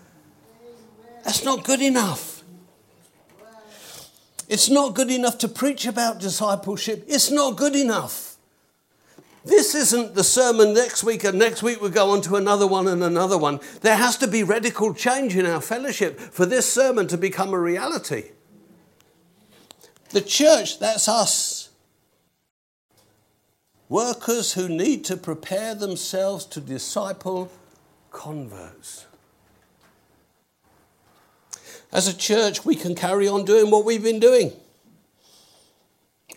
That's 1.24 1.44
not 1.44 1.64
good 1.64 1.82
enough. 1.82 2.44
It's 4.48 4.70
not 4.70 4.96
good 4.96 5.12
enough 5.12 5.38
to 5.40 5.48
preach 5.48 5.86
about 5.86 6.20
discipleship. 6.20 7.06
It's 7.08 7.30
not 7.30 7.56
good 7.56 7.76
enough. 7.76 8.30
This 9.46 9.74
isn't 9.74 10.16
the 10.16 10.24
sermon 10.24 10.74
next 10.74 11.04
week, 11.04 11.24
and 11.24 11.38
next 11.40 11.64
week 11.64 11.82
we'll 11.82 11.92
go 11.92 12.12
on 12.12 12.22
to 12.22 12.36
another 12.36 12.68
one 12.68 12.88
and 12.88 13.04
another 13.04 13.38
one. 13.38 13.60
There 13.82 13.96
has 13.96 14.18
to 14.18 14.28
be 14.28 14.44
radical 14.44 14.94
change 14.94 15.36
in 15.36 15.46
our 15.46 15.62
fellowship 15.62 16.20
for 16.20 16.46
this 16.46 16.72
sermon 16.72 17.08
to 17.08 17.18
become 17.18 17.54
a 17.54 17.60
reality. 17.60 18.32
The 20.10 20.22
church, 20.22 20.80
that's 20.80 21.08
us. 21.08 21.59
Workers 23.90 24.54
who 24.54 24.70
need 24.70 25.04
to 25.06 25.18
prepare 25.18 25.74
themselves 25.74 26.46
to 26.46 26.62
disciple 26.62 27.52
converts. 28.12 29.08
As 31.92 32.08
a 32.08 32.16
church, 32.16 32.64
we 32.64 32.76
can 32.76 32.94
carry 32.94 33.28
on 33.28 33.46
doing 33.46 33.72
what 33.72 33.84
we've 33.84 34.04
been 34.04 34.20
doing. 34.20 34.52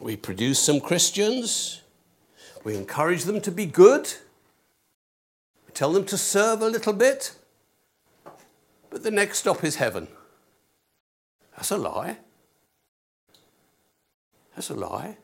We 0.01 0.17
produce 0.17 0.59
some 0.59 0.81
Christians, 0.81 1.83
we 2.65 2.75
encourage 2.75 3.25
them 3.25 3.41
to 3.43 3.51
be 3.53 3.67
good, 3.67 4.15
we 5.67 5.73
tell 5.75 5.93
them 5.93 6.07
to 6.07 6.17
serve 6.17 6.63
a 6.63 6.69
little 6.69 6.95
bit, 6.95 7.35
but 8.89 9.03
the 9.03 9.11
next 9.11 9.41
stop 9.41 9.63
is 9.63 9.77
heaven. 9.77 10.09
That's 11.55 11.71
a 11.71 11.77
lie. 11.77 12.17
That's 14.55 14.71
a 14.71 14.75
lie. 14.75 15.19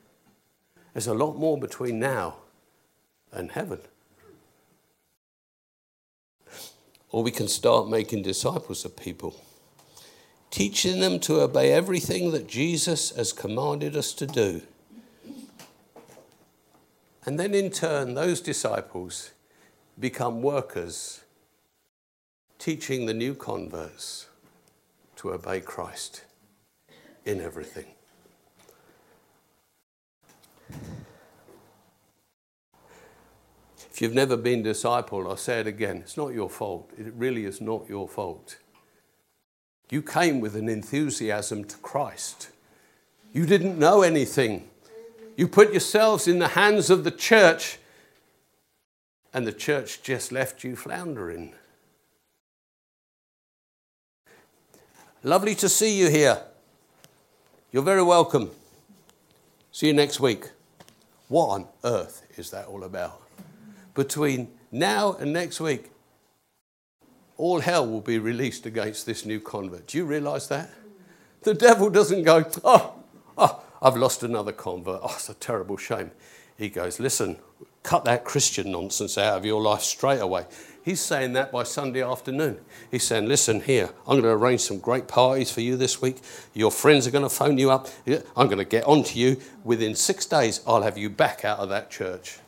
There's 0.98 1.06
a 1.06 1.14
lot 1.14 1.38
more 1.38 1.56
between 1.56 2.00
now 2.00 2.38
and 3.30 3.52
heaven. 3.52 3.78
Or 7.12 7.22
we 7.22 7.30
can 7.30 7.46
start 7.46 7.88
making 7.88 8.24
disciples 8.24 8.84
of 8.84 8.96
people 8.96 9.40
teaching 10.50 10.98
them 10.98 11.20
to 11.20 11.40
obey 11.40 11.72
everything 11.72 12.32
that 12.32 12.48
Jesus 12.48 13.10
has 13.10 13.32
commanded 13.32 13.96
us 13.96 14.12
to 14.14 14.26
do. 14.26 14.62
And 17.24 17.38
then, 17.38 17.54
in 17.54 17.70
turn, 17.70 18.14
those 18.14 18.40
disciples 18.40 19.30
become 20.00 20.42
workers, 20.42 21.20
teaching 22.58 23.06
the 23.06 23.14
new 23.14 23.36
converts 23.36 24.26
to 25.14 25.32
obey 25.32 25.60
Christ 25.60 26.24
in 27.24 27.40
everything. 27.40 27.86
You've 34.00 34.14
never 34.14 34.36
been 34.36 34.62
discipled, 34.62 35.28
I'll 35.28 35.36
say 35.36 35.60
it 35.60 35.66
again, 35.66 35.98
it's 35.98 36.16
not 36.16 36.32
your 36.32 36.48
fault. 36.48 36.90
It 36.96 37.12
really 37.14 37.44
is 37.44 37.60
not 37.60 37.88
your 37.88 38.08
fault. 38.08 38.58
You 39.90 40.02
came 40.02 40.40
with 40.40 40.54
an 40.54 40.68
enthusiasm 40.68 41.64
to 41.64 41.76
Christ. 41.78 42.50
You 43.32 43.46
didn't 43.46 43.78
know 43.78 44.02
anything. 44.02 44.68
You 45.36 45.48
put 45.48 45.72
yourselves 45.72 46.28
in 46.28 46.38
the 46.38 46.48
hands 46.48 46.90
of 46.90 47.04
the 47.04 47.10
church, 47.10 47.78
and 49.32 49.46
the 49.46 49.52
church 49.52 50.02
just 50.02 50.30
left 50.30 50.62
you 50.62 50.76
floundering. 50.76 51.54
Lovely 55.22 55.54
to 55.56 55.68
see 55.68 55.98
you 55.98 56.08
here. 56.08 56.42
You're 57.72 57.82
very 57.82 58.02
welcome. 58.02 58.50
See 59.72 59.88
you 59.88 59.92
next 59.92 60.20
week. 60.20 60.50
What 61.28 61.46
on 61.46 61.68
earth 61.84 62.26
is 62.36 62.50
that 62.50 62.66
all 62.66 62.84
about? 62.84 63.27
Between 63.98 64.46
now 64.70 65.14
and 65.14 65.32
next 65.32 65.58
week, 65.58 65.90
all 67.36 67.58
hell 67.58 67.84
will 67.84 68.00
be 68.00 68.20
released 68.20 68.64
against 68.64 69.06
this 69.06 69.26
new 69.26 69.40
convert. 69.40 69.88
Do 69.88 69.98
you 69.98 70.04
realize 70.04 70.46
that? 70.50 70.70
The 71.42 71.52
devil 71.52 71.90
doesn't 71.90 72.22
go, 72.22 72.48
oh, 72.62 72.94
oh, 73.36 73.60
I've 73.82 73.96
lost 73.96 74.22
another 74.22 74.52
convert. 74.52 75.00
Oh, 75.02 75.14
it's 75.14 75.28
a 75.28 75.34
terrible 75.34 75.76
shame. 75.76 76.12
He 76.56 76.68
goes, 76.68 77.00
listen, 77.00 77.38
cut 77.82 78.04
that 78.04 78.24
Christian 78.24 78.70
nonsense 78.70 79.18
out 79.18 79.36
of 79.36 79.44
your 79.44 79.60
life 79.60 79.82
straight 79.82 80.20
away. 80.20 80.46
He's 80.84 81.00
saying 81.00 81.32
that 81.32 81.50
by 81.50 81.64
Sunday 81.64 82.04
afternoon. 82.04 82.58
He's 82.92 83.02
saying, 83.02 83.26
listen, 83.26 83.62
here, 83.62 83.90
I'm 84.06 84.20
going 84.20 84.22
to 84.22 84.28
arrange 84.28 84.60
some 84.60 84.78
great 84.78 85.08
parties 85.08 85.50
for 85.50 85.60
you 85.60 85.76
this 85.76 86.00
week. 86.00 86.18
Your 86.54 86.70
friends 86.70 87.08
are 87.08 87.10
going 87.10 87.24
to 87.24 87.28
phone 87.28 87.58
you 87.58 87.72
up. 87.72 87.88
I'm 88.36 88.46
going 88.46 88.58
to 88.58 88.64
get 88.64 88.84
on 88.84 89.02
to 89.02 89.18
you. 89.18 89.38
Within 89.64 89.96
six 89.96 90.24
days, 90.24 90.60
I'll 90.68 90.82
have 90.82 90.96
you 90.96 91.10
back 91.10 91.44
out 91.44 91.58
of 91.58 91.68
that 91.70 91.90
church. 91.90 92.38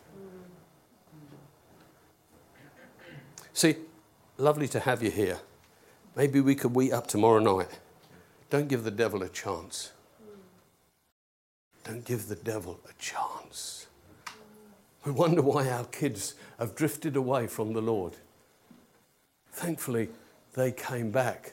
See, 3.61 3.77
Lovely 4.39 4.69
to 4.69 4.81
have 4.81 5.03
you 5.03 5.11
here. 5.11 5.39
Maybe 6.17 6.41
we 6.41 6.55
could 6.55 6.75
meet 6.75 6.95
up 6.95 7.07
tomorrow 7.07 7.41
night. 7.41 7.69
Don't 8.49 8.69
give 8.69 8.85
the 8.85 8.91
devil 8.91 9.23
a 9.23 9.29
chance. 9.29 9.93
Don't 11.85 12.03
give 12.03 12.27
the 12.29 12.37
devil 12.37 12.81
a 12.89 12.93
chance. 12.99 13.87
We 15.05 15.13
wonder 15.13 15.43
why 15.43 15.69
our 15.69 15.85
kids 15.85 16.37
have 16.59 16.75
drifted 16.75 17.17
away 17.17 17.49
from 17.49 17.75
the 17.75 17.83
Lord. 17.83 18.15
Thankfully, 19.53 20.09
they 20.55 20.73
came 20.73 21.11
back. 21.11 21.53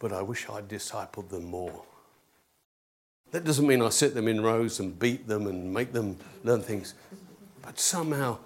But 0.00 0.12
I 0.12 0.20
wish 0.22 0.50
I'd 0.50 0.66
discipled 0.66 1.28
them 1.28 1.44
more. 1.44 1.84
That 3.30 3.44
doesn't 3.44 3.68
mean 3.68 3.82
I 3.82 3.90
sit 3.90 4.14
them 4.14 4.26
in 4.26 4.40
rows 4.40 4.80
and 4.80 4.98
beat 4.98 5.28
them 5.28 5.46
and 5.46 5.72
make 5.72 5.92
them 5.92 6.16
learn 6.42 6.62
things. 6.62 6.94
But 7.62 7.78
somehow, 7.78 8.38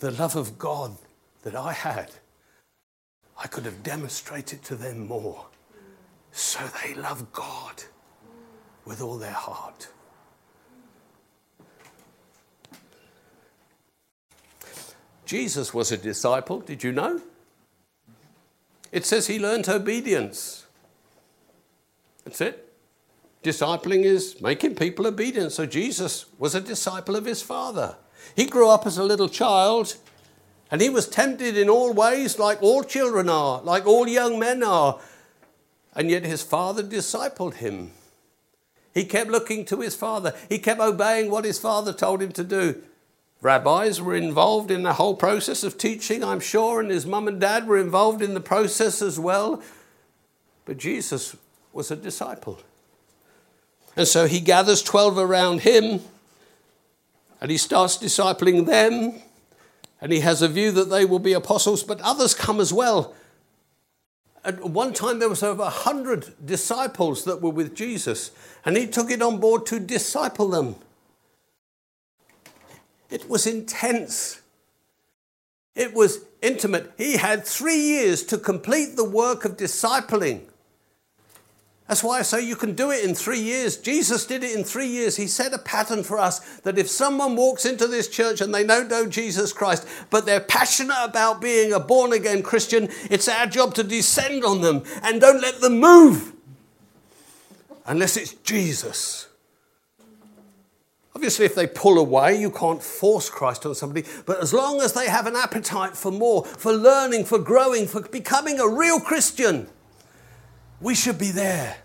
the 0.00 0.10
love 0.10 0.34
of 0.34 0.58
God 0.58 0.96
that 1.42 1.54
I 1.54 1.72
had, 1.72 2.10
I 3.42 3.46
could 3.46 3.64
have 3.64 3.82
demonstrated 3.82 4.62
to 4.64 4.74
them 4.74 5.06
more. 5.06 5.46
So 6.32 6.60
they 6.82 6.94
love 6.94 7.32
God 7.32 7.82
with 8.84 9.00
all 9.00 9.18
their 9.18 9.30
heart. 9.30 9.88
Jesus 15.24 15.74
was 15.74 15.92
a 15.92 15.96
disciple, 15.96 16.60
did 16.60 16.82
you 16.82 16.90
know? 16.90 17.20
It 18.90 19.04
says 19.04 19.26
he 19.26 19.38
learned 19.38 19.68
obedience. 19.68 20.66
That's 22.24 22.40
it. 22.40 22.72
Discipling 23.42 24.04
is 24.04 24.40
making 24.40 24.74
people 24.74 25.06
obedient. 25.06 25.52
So 25.52 25.66
Jesus 25.66 26.26
was 26.38 26.54
a 26.54 26.60
disciple 26.60 27.14
of 27.14 27.26
his 27.26 27.42
father. 27.42 27.96
He 28.34 28.46
grew 28.46 28.68
up 28.68 28.86
as 28.86 28.98
a 28.98 29.04
little 29.04 29.28
child 29.28 29.96
And 30.70 30.80
he 30.80 30.90
was 30.90 31.08
tempted 31.08 31.56
in 31.56 31.68
all 31.68 31.92
ways, 31.92 32.38
like 32.38 32.62
all 32.62 32.82
children 32.82 33.28
are, 33.28 33.62
like 33.62 33.86
all 33.86 34.06
young 34.06 34.38
men 34.38 34.62
are. 34.62 34.98
And 35.94 36.10
yet 36.10 36.24
his 36.24 36.42
father 36.42 36.82
discipled 36.82 37.54
him. 37.54 37.92
He 38.92 39.04
kept 39.04 39.30
looking 39.30 39.64
to 39.66 39.80
his 39.80 39.94
father, 39.94 40.34
he 40.48 40.58
kept 40.58 40.80
obeying 40.80 41.30
what 41.30 41.44
his 41.44 41.58
father 41.58 41.92
told 41.92 42.22
him 42.22 42.32
to 42.32 42.44
do. 42.44 42.82
Rabbis 43.40 44.00
were 44.00 44.16
involved 44.16 44.70
in 44.70 44.82
the 44.82 44.94
whole 44.94 45.14
process 45.14 45.62
of 45.62 45.78
teaching, 45.78 46.24
I'm 46.24 46.40
sure, 46.40 46.80
and 46.80 46.90
his 46.90 47.06
mum 47.06 47.28
and 47.28 47.40
dad 47.40 47.68
were 47.68 47.78
involved 47.78 48.20
in 48.20 48.34
the 48.34 48.40
process 48.40 49.00
as 49.00 49.18
well. 49.18 49.62
But 50.64 50.76
Jesus 50.76 51.36
was 51.72 51.92
a 51.92 51.96
disciple. 51.96 52.58
And 53.96 54.08
so 54.08 54.26
he 54.26 54.40
gathers 54.40 54.82
12 54.82 55.18
around 55.18 55.60
him 55.60 56.00
and 57.40 57.50
he 57.50 57.56
starts 57.56 57.96
discipling 57.98 58.66
them. 58.66 59.22
And 60.00 60.12
he 60.12 60.20
has 60.20 60.42
a 60.42 60.48
view 60.48 60.70
that 60.72 60.90
they 60.90 61.04
will 61.04 61.18
be 61.18 61.32
apostles, 61.32 61.82
but 61.82 62.00
others 62.00 62.34
come 62.34 62.60
as 62.60 62.72
well. 62.72 63.14
At 64.44 64.64
one 64.64 64.92
time, 64.92 65.18
there 65.18 65.28
was 65.28 65.42
over 65.42 65.64
100 65.64 66.46
disciples 66.46 67.24
that 67.24 67.42
were 67.42 67.50
with 67.50 67.74
Jesus, 67.74 68.30
and 68.64 68.76
he 68.76 68.86
took 68.86 69.10
it 69.10 69.20
on 69.20 69.40
board 69.40 69.66
to 69.66 69.80
disciple 69.80 70.48
them. 70.48 70.76
It 73.10 73.28
was 73.28 73.46
intense. 73.46 74.40
It 75.74 75.94
was 75.94 76.24
intimate. 76.42 76.92
He 76.96 77.16
had 77.16 77.44
three 77.44 77.78
years 77.78 78.22
to 78.24 78.38
complete 78.38 78.96
the 78.96 79.04
work 79.04 79.44
of 79.44 79.56
discipling. 79.56 80.47
That's 81.88 82.04
why 82.04 82.18
I 82.18 82.22
say 82.22 82.44
you 82.44 82.54
can 82.54 82.74
do 82.74 82.90
it 82.90 83.02
in 83.02 83.14
three 83.14 83.40
years. 83.40 83.78
Jesus 83.78 84.26
did 84.26 84.44
it 84.44 84.54
in 84.54 84.62
three 84.62 84.88
years. 84.88 85.16
He 85.16 85.26
set 85.26 85.54
a 85.54 85.58
pattern 85.58 86.02
for 86.02 86.18
us 86.18 86.40
that 86.60 86.78
if 86.78 86.86
someone 86.88 87.34
walks 87.34 87.64
into 87.64 87.86
this 87.86 88.08
church 88.08 88.42
and 88.42 88.54
they 88.54 88.62
don't 88.62 88.90
know 88.90 89.08
Jesus 89.08 89.54
Christ, 89.54 89.88
but 90.10 90.26
they're 90.26 90.38
passionate 90.38 91.02
about 91.02 91.40
being 91.40 91.72
a 91.72 91.80
born 91.80 92.12
again 92.12 92.42
Christian, 92.42 92.90
it's 93.10 93.26
our 93.26 93.46
job 93.46 93.72
to 93.74 93.82
descend 93.82 94.44
on 94.44 94.60
them 94.60 94.82
and 95.02 95.18
don't 95.18 95.40
let 95.40 95.62
them 95.62 95.80
move 95.80 96.34
unless 97.86 98.18
it's 98.18 98.34
Jesus. 98.34 99.28
Obviously, 101.14 101.46
if 101.46 101.54
they 101.54 101.66
pull 101.66 101.98
away, 101.98 102.38
you 102.38 102.50
can't 102.50 102.82
force 102.82 103.30
Christ 103.30 103.64
on 103.64 103.74
somebody, 103.74 104.06
but 104.26 104.40
as 104.42 104.52
long 104.52 104.82
as 104.82 104.92
they 104.92 105.08
have 105.08 105.26
an 105.26 105.36
appetite 105.36 105.96
for 105.96 106.12
more, 106.12 106.44
for 106.44 106.72
learning, 106.72 107.24
for 107.24 107.38
growing, 107.38 107.86
for 107.86 108.02
becoming 108.02 108.60
a 108.60 108.68
real 108.68 109.00
Christian, 109.00 109.68
we 110.80 110.94
should 110.94 111.18
be 111.18 111.30
there, 111.30 111.76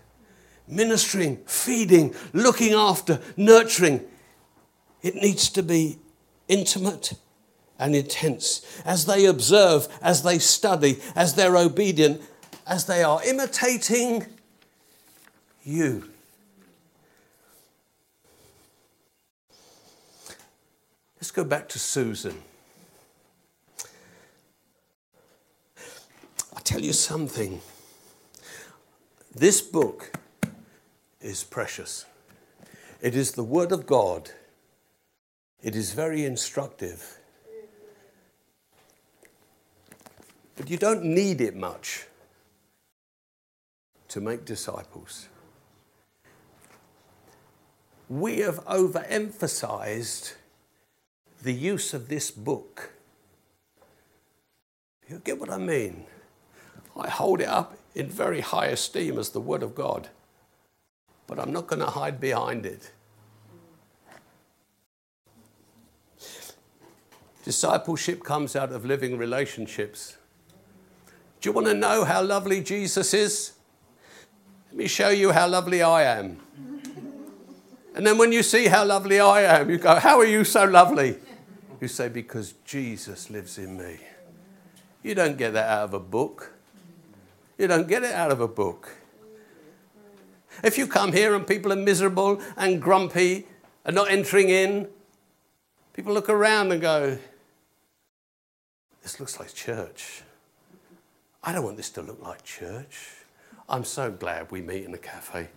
ministering, 0.68 1.38
feeding, 1.46 2.14
looking 2.32 2.72
after, 2.72 3.20
nurturing. 3.36 4.00
It 5.02 5.16
needs 5.16 5.50
to 5.50 5.62
be 5.62 5.98
intimate 6.48 7.14
and 7.78 7.94
intense 7.94 8.64
as 8.84 9.06
they 9.06 9.26
observe, 9.26 9.88
as 10.00 10.22
they 10.22 10.38
study, 10.38 11.00
as 11.16 11.34
they're 11.34 11.56
obedient, 11.56 12.22
as 12.66 12.86
they 12.86 13.02
are 13.02 13.22
imitating 13.24 14.26
you. 15.64 16.10
Let's 21.16 21.30
go 21.30 21.44
back 21.44 21.68
to 21.70 21.78
Susan. 21.78 22.42
I'll 26.54 26.62
tell 26.62 26.82
you 26.82 26.92
something. 26.92 27.60
This 29.34 29.60
book 29.60 30.12
is 31.20 31.42
precious. 31.42 32.06
It 33.00 33.16
is 33.16 33.32
the 33.32 33.42
Word 33.42 33.72
of 33.72 33.84
God. 33.84 34.30
It 35.60 35.74
is 35.74 35.92
very 35.92 36.24
instructive. 36.24 37.18
But 40.54 40.70
you 40.70 40.76
don't 40.76 41.04
need 41.04 41.40
it 41.40 41.56
much 41.56 42.06
to 44.08 44.20
make 44.20 44.44
disciples. 44.44 45.28
We 48.08 48.38
have 48.38 48.64
overemphasized 48.66 50.34
the 51.42 51.52
use 51.52 51.92
of 51.92 52.08
this 52.08 52.30
book. 52.30 52.92
You 55.08 55.20
get 55.24 55.40
what 55.40 55.50
I 55.50 55.58
mean? 55.58 56.06
I 56.96 57.08
hold 57.08 57.40
it 57.40 57.48
up 57.48 57.76
in 57.94 58.08
very 58.08 58.40
high 58.40 58.66
esteem 58.66 59.18
as 59.18 59.30
the 59.30 59.40
Word 59.40 59.62
of 59.62 59.74
God, 59.74 60.08
but 61.26 61.38
I'm 61.38 61.52
not 61.52 61.66
going 61.66 61.80
to 61.80 61.86
hide 61.86 62.20
behind 62.20 62.66
it. 62.66 62.92
Discipleship 67.44 68.24
comes 68.24 68.56
out 68.56 68.72
of 68.72 68.86
living 68.86 69.18
relationships. 69.18 70.16
Do 71.40 71.50
you 71.50 71.52
want 71.52 71.66
to 71.66 71.74
know 71.74 72.04
how 72.04 72.22
lovely 72.22 72.62
Jesus 72.62 73.12
is? 73.12 73.52
Let 74.68 74.78
me 74.78 74.86
show 74.86 75.10
you 75.10 75.30
how 75.32 75.46
lovely 75.46 75.82
I 75.82 76.04
am. 76.04 76.40
And 77.94 78.06
then 78.06 78.16
when 78.16 78.32
you 78.32 78.42
see 78.42 78.66
how 78.66 78.84
lovely 78.84 79.20
I 79.20 79.42
am, 79.42 79.68
you 79.68 79.76
go, 79.76 79.96
How 79.96 80.18
are 80.18 80.24
you 80.24 80.42
so 80.44 80.64
lovely? 80.64 81.18
You 81.80 81.88
say, 81.88 82.08
Because 82.08 82.54
Jesus 82.64 83.28
lives 83.28 83.58
in 83.58 83.76
me. 83.76 83.98
You 85.02 85.14
don't 85.14 85.36
get 85.36 85.52
that 85.52 85.68
out 85.68 85.84
of 85.84 85.94
a 85.94 86.00
book. 86.00 86.53
You 87.58 87.68
don't 87.68 87.86
get 87.86 88.02
it 88.02 88.12
out 88.12 88.30
of 88.30 88.40
a 88.40 88.48
book. 88.48 88.96
If 90.62 90.78
you 90.78 90.86
come 90.86 91.12
here 91.12 91.34
and 91.34 91.46
people 91.46 91.72
are 91.72 91.76
miserable 91.76 92.40
and 92.56 92.80
grumpy 92.80 93.46
and 93.84 93.94
not 93.94 94.10
entering 94.10 94.48
in, 94.48 94.88
people 95.92 96.12
look 96.14 96.28
around 96.28 96.72
and 96.72 96.80
go, 96.80 97.18
This 99.02 99.20
looks 99.20 99.38
like 99.38 99.52
church. 99.54 100.22
I 101.42 101.52
don't 101.52 101.64
want 101.64 101.76
this 101.76 101.90
to 101.90 102.02
look 102.02 102.22
like 102.22 102.42
church. 102.42 103.10
I'm 103.68 103.84
so 103.84 104.10
glad 104.10 104.50
we 104.50 104.62
meet 104.62 104.84
in 104.84 104.94
a 104.94 104.98
cafe. 104.98 105.48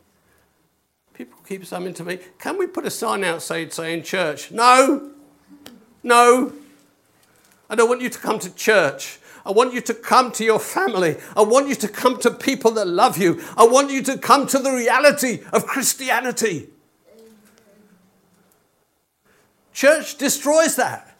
People 1.13 1.39
keep 1.47 1.65
saying 1.65 1.93
to 1.95 2.03
me, 2.03 2.19
Can 2.39 2.57
we 2.57 2.67
put 2.67 2.85
a 2.85 2.91
sign 2.91 3.23
outside 3.23 3.73
saying 3.73 4.03
church? 4.03 4.51
No, 4.51 5.11
no. 6.03 6.53
I 7.69 7.75
don't 7.75 7.89
want 7.89 8.01
you 8.01 8.09
to 8.09 8.19
come 8.19 8.39
to 8.39 8.53
church. 8.53 9.19
I 9.47 9.51
want 9.51 9.73
you 9.73 9.79
to 9.79 9.93
come 9.93 10.33
to 10.33 10.43
your 10.43 10.59
family. 10.59 11.15
I 11.35 11.41
want 11.41 11.69
you 11.69 11.75
to 11.75 11.87
come 11.87 12.19
to 12.19 12.31
people 12.31 12.71
that 12.71 12.85
love 12.85 13.17
you. 13.17 13.41
I 13.55 13.65
want 13.65 13.91
you 13.91 14.03
to 14.03 14.17
come 14.17 14.45
to 14.47 14.59
the 14.59 14.71
reality 14.71 15.39
of 15.53 15.65
Christianity. 15.65 16.67
Church 19.71 20.17
destroys 20.17 20.75
that. 20.75 21.17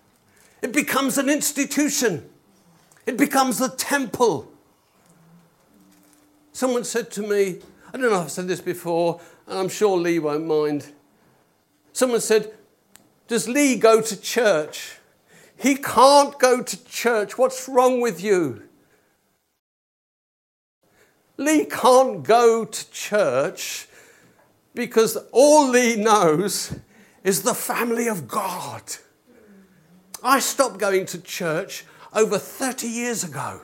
It 0.61 0.73
becomes 0.73 1.17
an 1.17 1.29
institution, 1.29 2.27
it 3.05 3.15
becomes 3.15 3.61
a 3.61 3.69
temple. 3.69 4.51
Someone 6.51 6.83
said 6.83 7.11
to 7.11 7.21
me, 7.21 7.59
I 7.93 7.97
don't 7.97 8.01
know 8.01 8.17
if 8.17 8.25
I've 8.25 8.31
said 8.31 8.47
this 8.47 8.61
before, 8.61 9.21
and 9.47 9.57
I'm 9.59 9.69
sure 9.69 9.95
Lee 9.95 10.17
won't 10.17 10.47
mind. 10.47 10.87
Someone 11.93 12.19
said, 12.19 12.51
Does 13.27 13.47
Lee 13.47 13.77
go 13.77 14.01
to 14.01 14.19
church? 14.19 14.96
He 15.59 15.75
can't 15.75 16.37
go 16.37 16.61
to 16.61 16.85
church. 16.85 17.37
What's 17.37 17.67
wrong 17.67 17.99
with 17.99 18.21
you? 18.23 18.63
Lee 21.37 21.65
can't 21.65 22.23
go 22.23 22.65
to 22.65 22.91
church 22.91 23.87
because 24.73 25.17
all 25.31 25.69
Lee 25.69 25.95
knows 25.95 26.75
is 27.23 27.41
the 27.41 27.53
family 27.53 28.07
of 28.07 28.27
God. 28.27 28.83
I 30.23 30.39
stopped 30.39 30.79
going 30.79 31.05
to 31.07 31.21
church 31.21 31.85
over 32.13 32.37
30 32.37 32.87
years 32.87 33.23
ago. 33.23 33.61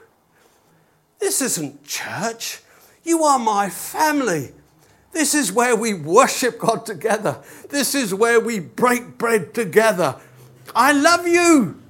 This 1.20 1.42
isn't 1.42 1.84
church. 1.86 2.62
You 3.04 3.24
are 3.24 3.40
my 3.40 3.70
family. 3.70 4.52
This 5.12 5.36
is 5.36 5.52
where 5.52 5.76
we 5.76 5.94
worship 5.94 6.60
God 6.60 6.86
together. 6.86 7.42
This 7.70 7.94
is 7.96 8.14
where 8.14 8.40
we 8.40 8.60
break 8.60 9.18
bread 9.18 9.54
together. 9.54 10.20
I 10.76 10.92
love 10.92 11.28
you. 11.28 11.83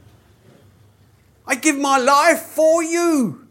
I 1.45 1.55
give 1.55 1.77
my 1.77 1.97
life 1.97 2.41
for 2.41 2.83
you. 2.83 3.47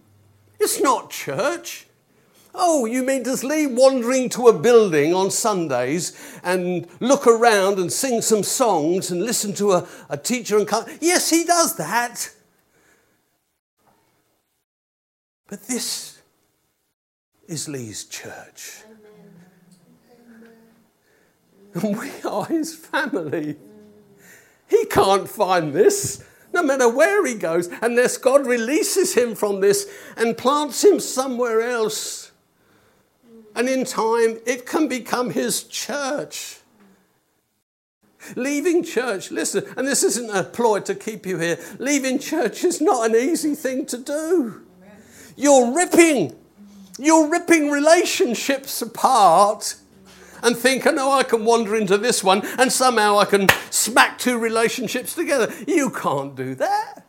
It's 0.58 0.80
not 0.80 1.10
church. 1.10 1.86
Oh, 2.54 2.84
you 2.84 3.02
mean 3.02 3.22
does 3.22 3.42
Lee 3.42 3.66
wandering 3.66 4.28
to 4.30 4.48
a 4.48 4.52
building 4.52 5.14
on 5.14 5.30
Sundays 5.30 6.38
and 6.42 6.86
look 7.00 7.26
around 7.26 7.78
and 7.78 7.90
sing 7.90 8.20
some 8.20 8.42
songs 8.42 9.10
and 9.10 9.22
listen 9.22 9.54
to 9.54 9.72
a, 9.72 9.88
a 10.10 10.16
teacher 10.16 10.58
and 10.58 10.68
come? 10.68 10.84
Yes, 11.00 11.30
he 11.30 11.44
does 11.44 11.76
that. 11.76 12.30
But 15.48 15.66
this 15.66 16.20
is 17.48 17.68
Lee's 17.68 18.04
church. 18.04 18.82
And 21.74 21.98
we 21.98 22.10
are 22.22 22.44
his 22.46 22.74
family. 22.74 23.56
He 24.68 24.84
can't 24.86 25.28
find 25.28 25.72
this 25.72 26.22
no 26.52 26.62
matter 26.62 26.88
where 26.88 27.24
he 27.26 27.34
goes, 27.34 27.68
unless 27.80 28.16
God 28.18 28.46
releases 28.46 29.14
him 29.14 29.34
from 29.34 29.60
this 29.60 29.88
and 30.16 30.36
plants 30.36 30.84
him 30.84 31.00
somewhere 31.00 31.62
else. 31.62 32.32
And 33.54 33.68
in 33.68 33.84
time, 33.84 34.38
it 34.46 34.66
can 34.66 34.88
become 34.88 35.30
his 35.30 35.64
church. 35.64 36.58
Leaving 38.36 38.84
church, 38.84 39.30
listen, 39.30 39.64
and 39.76 39.86
this 39.86 40.02
isn't 40.02 40.30
a 40.30 40.44
ploy 40.44 40.80
to 40.80 40.94
keep 40.94 41.26
you 41.26 41.38
here. 41.38 41.58
Leaving 41.78 42.18
church 42.18 42.64
is 42.64 42.80
not 42.80 43.10
an 43.10 43.16
easy 43.16 43.54
thing 43.54 43.84
to 43.86 43.98
do. 43.98 44.62
You're 45.36 45.74
ripping, 45.74 46.36
you're 46.98 47.28
ripping 47.28 47.70
relationships 47.70 48.80
apart 48.80 49.74
and 50.42 50.56
think, 50.56 50.86
I 50.86 50.90
know 50.90 51.12
I 51.12 51.22
can 51.22 51.44
wander 51.44 51.76
into 51.76 51.98
this 51.98 52.22
one 52.22 52.42
and 52.58 52.72
somehow 52.72 53.18
I 53.18 53.24
can 53.24 53.48
smack 53.70 54.18
two 54.18 54.38
relationships 54.38 55.14
together. 55.14 55.52
You 55.66 55.90
can't 55.90 56.34
do 56.34 56.54
that. 56.56 57.06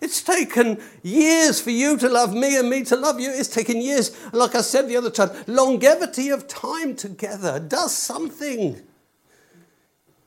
It's 0.00 0.22
taken 0.22 0.80
years 1.02 1.60
for 1.60 1.70
you 1.70 1.98
to 1.98 2.08
love 2.08 2.34
me 2.34 2.58
and 2.58 2.70
me 2.70 2.84
to 2.84 2.96
love 2.96 3.20
you. 3.20 3.30
It's 3.30 3.48
taken 3.48 3.82
years. 3.82 4.16
Like 4.32 4.54
I 4.54 4.62
said 4.62 4.88
the 4.88 4.96
other 4.96 5.10
time, 5.10 5.30
longevity 5.46 6.30
of 6.30 6.48
time 6.48 6.96
together 6.96 7.60
does 7.60 7.94
something. 7.94 8.80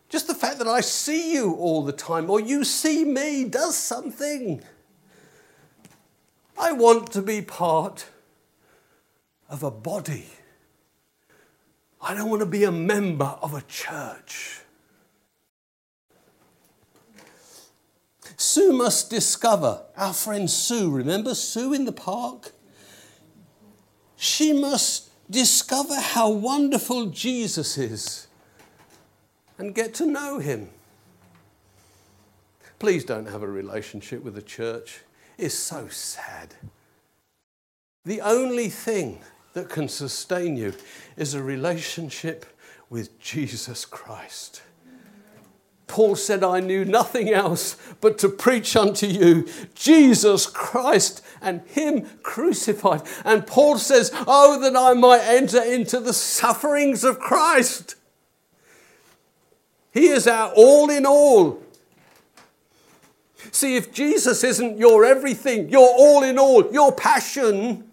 Just 0.10 0.28
the 0.28 0.36
fact 0.36 0.60
that 0.60 0.68
I 0.68 0.82
see 0.82 1.34
you 1.34 1.54
all 1.56 1.84
the 1.84 1.92
time 1.92 2.30
or 2.30 2.40
you 2.40 2.64
see 2.64 3.04
me 3.04 3.46
does 3.46 3.76
something. 3.76 4.62
I 6.56 6.72
want 6.72 7.12
to 7.14 7.24
be 7.24 7.42
part 7.42 8.06
of 9.54 9.62
a 9.62 9.70
body. 9.70 10.26
I 12.02 12.16
don't 12.16 12.30
want 12.30 12.42
to 12.42 12.48
be 12.48 12.64
a 12.64 12.72
member 12.72 13.38
of 13.42 13.54
a 13.54 13.62
church. 13.62 14.62
Sue 18.36 18.74
must 18.74 19.12
discover, 19.12 19.84
our 19.96 20.12
friend 20.12 20.50
Sue, 20.50 20.90
remember 20.90 21.36
Sue 21.36 21.72
in 21.72 21.86
the 21.86 21.92
park? 21.92 22.52
She 24.18 24.54
must 24.54 25.10
discover 25.30 26.00
how 26.00 26.32
wonderful 26.32 27.06
Jesus 27.08 27.78
is 27.78 28.28
and 29.60 29.76
get 29.76 29.94
to 29.96 30.08
know 30.08 30.40
him. 30.40 30.70
Please 32.80 33.06
don't 33.06 33.28
have 33.28 33.44
a 33.44 33.48
relationship 33.48 34.24
with 34.24 34.34
the 34.34 34.42
church. 34.42 35.02
It's 35.38 35.54
so 35.54 35.88
sad. 35.90 36.56
The 38.04 38.20
only 38.20 38.70
thing 38.70 39.22
that 39.54 39.70
can 39.70 39.88
sustain 39.88 40.58
you 40.58 40.74
is 41.16 41.34
a 41.34 41.44
relationship 41.44 42.46
with 42.90 43.20
Jesus 43.20 43.86
Christ. 43.86 44.62
Paul 45.88 46.16
said, 46.16 46.44
I 46.44 46.60
knew 46.60 46.86
nothing 46.86 47.30
else 47.30 47.78
but 48.02 48.18
to 48.20 48.30
preach 48.30 48.76
unto 48.76 49.06
you 49.06 49.48
Jesus 49.76 50.48
Christ 50.48 51.24
and 51.42 51.62
Him 51.68 52.08
crucified. 52.24 53.04
And 53.24 53.46
Paul 53.46 53.78
says, 53.78 54.12
Oh, 54.26 54.60
that 54.62 54.76
I 54.76 54.94
might 54.94 55.22
enter 55.22 55.62
into 55.62 56.00
the 56.00 56.14
sufferings 56.14 57.04
of 57.04 57.20
Christ. 57.20 57.96
He 59.94 60.08
is 60.08 60.26
our 60.26 60.52
all 60.56 60.90
in 60.90 61.06
all. 61.06 61.62
See, 63.52 63.76
if 63.76 63.94
Jesus 63.94 64.44
isn't 64.44 64.80
your 64.80 65.06
everything, 65.06 65.70
your 65.70 65.88
all 65.88 66.24
in 66.24 66.40
all, 66.40 66.74
your 66.74 66.92
passion, 66.92 67.92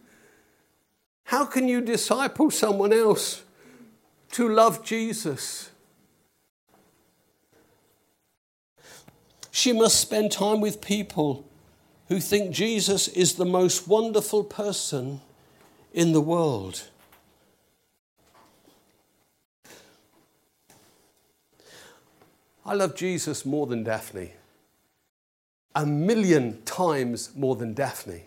how 1.31 1.45
can 1.45 1.69
you 1.69 1.81
disciple 1.81 2.51
someone 2.51 2.93
else 2.93 3.45
to 4.33 4.49
love 4.49 4.85
Jesus? 4.85 5.71
She 9.53 9.73
must 9.73 10.01
spend 10.01 10.33
time 10.33 10.61
with 10.61 10.81
people 10.81 11.49
who 12.09 12.19
think 12.19 12.51
Jesus 12.51 13.07
is 13.07 13.35
the 13.35 13.45
most 13.45 13.87
wonderful 13.87 14.43
person 14.43 15.21
in 15.95 16.11
the 16.11 16.21
world. 16.21 16.89
I 22.67 22.75
love 22.75 22.97
Jesus 22.97 23.47
more 23.47 23.69
than 23.69 23.85
Daphne. 23.85 24.33
A 25.77 25.87
million 25.87 26.61
times 26.63 27.31
more 27.37 27.55
than 27.55 27.73
Daphne. 27.73 28.25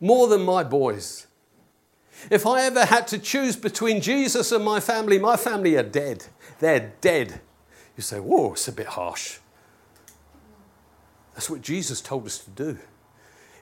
More 0.00 0.26
than 0.26 0.42
my 0.42 0.64
boys. 0.64 1.28
If 2.30 2.46
I 2.46 2.62
ever 2.62 2.84
had 2.84 3.06
to 3.08 3.18
choose 3.18 3.56
between 3.56 4.00
Jesus 4.00 4.52
and 4.52 4.64
my 4.64 4.80
family, 4.80 5.18
my 5.18 5.36
family 5.36 5.76
are 5.76 5.82
dead. 5.82 6.26
They're 6.58 6.92
dead. 7.00 7.40
You 7.96 8.02
say, 8.02 8.18
whoa, 8.18 8.52
it's 8.52 8.68
a 8.68 8.72
bit 8.72 8.86
harsh. 8.86 9.38
That's 11.34 11.50
what 11.50 11.62
Jesus 11.62 12.00
told 12.00 12.26
us 12.26 12.38
to 12.38 12.50
do. 12.50 12.78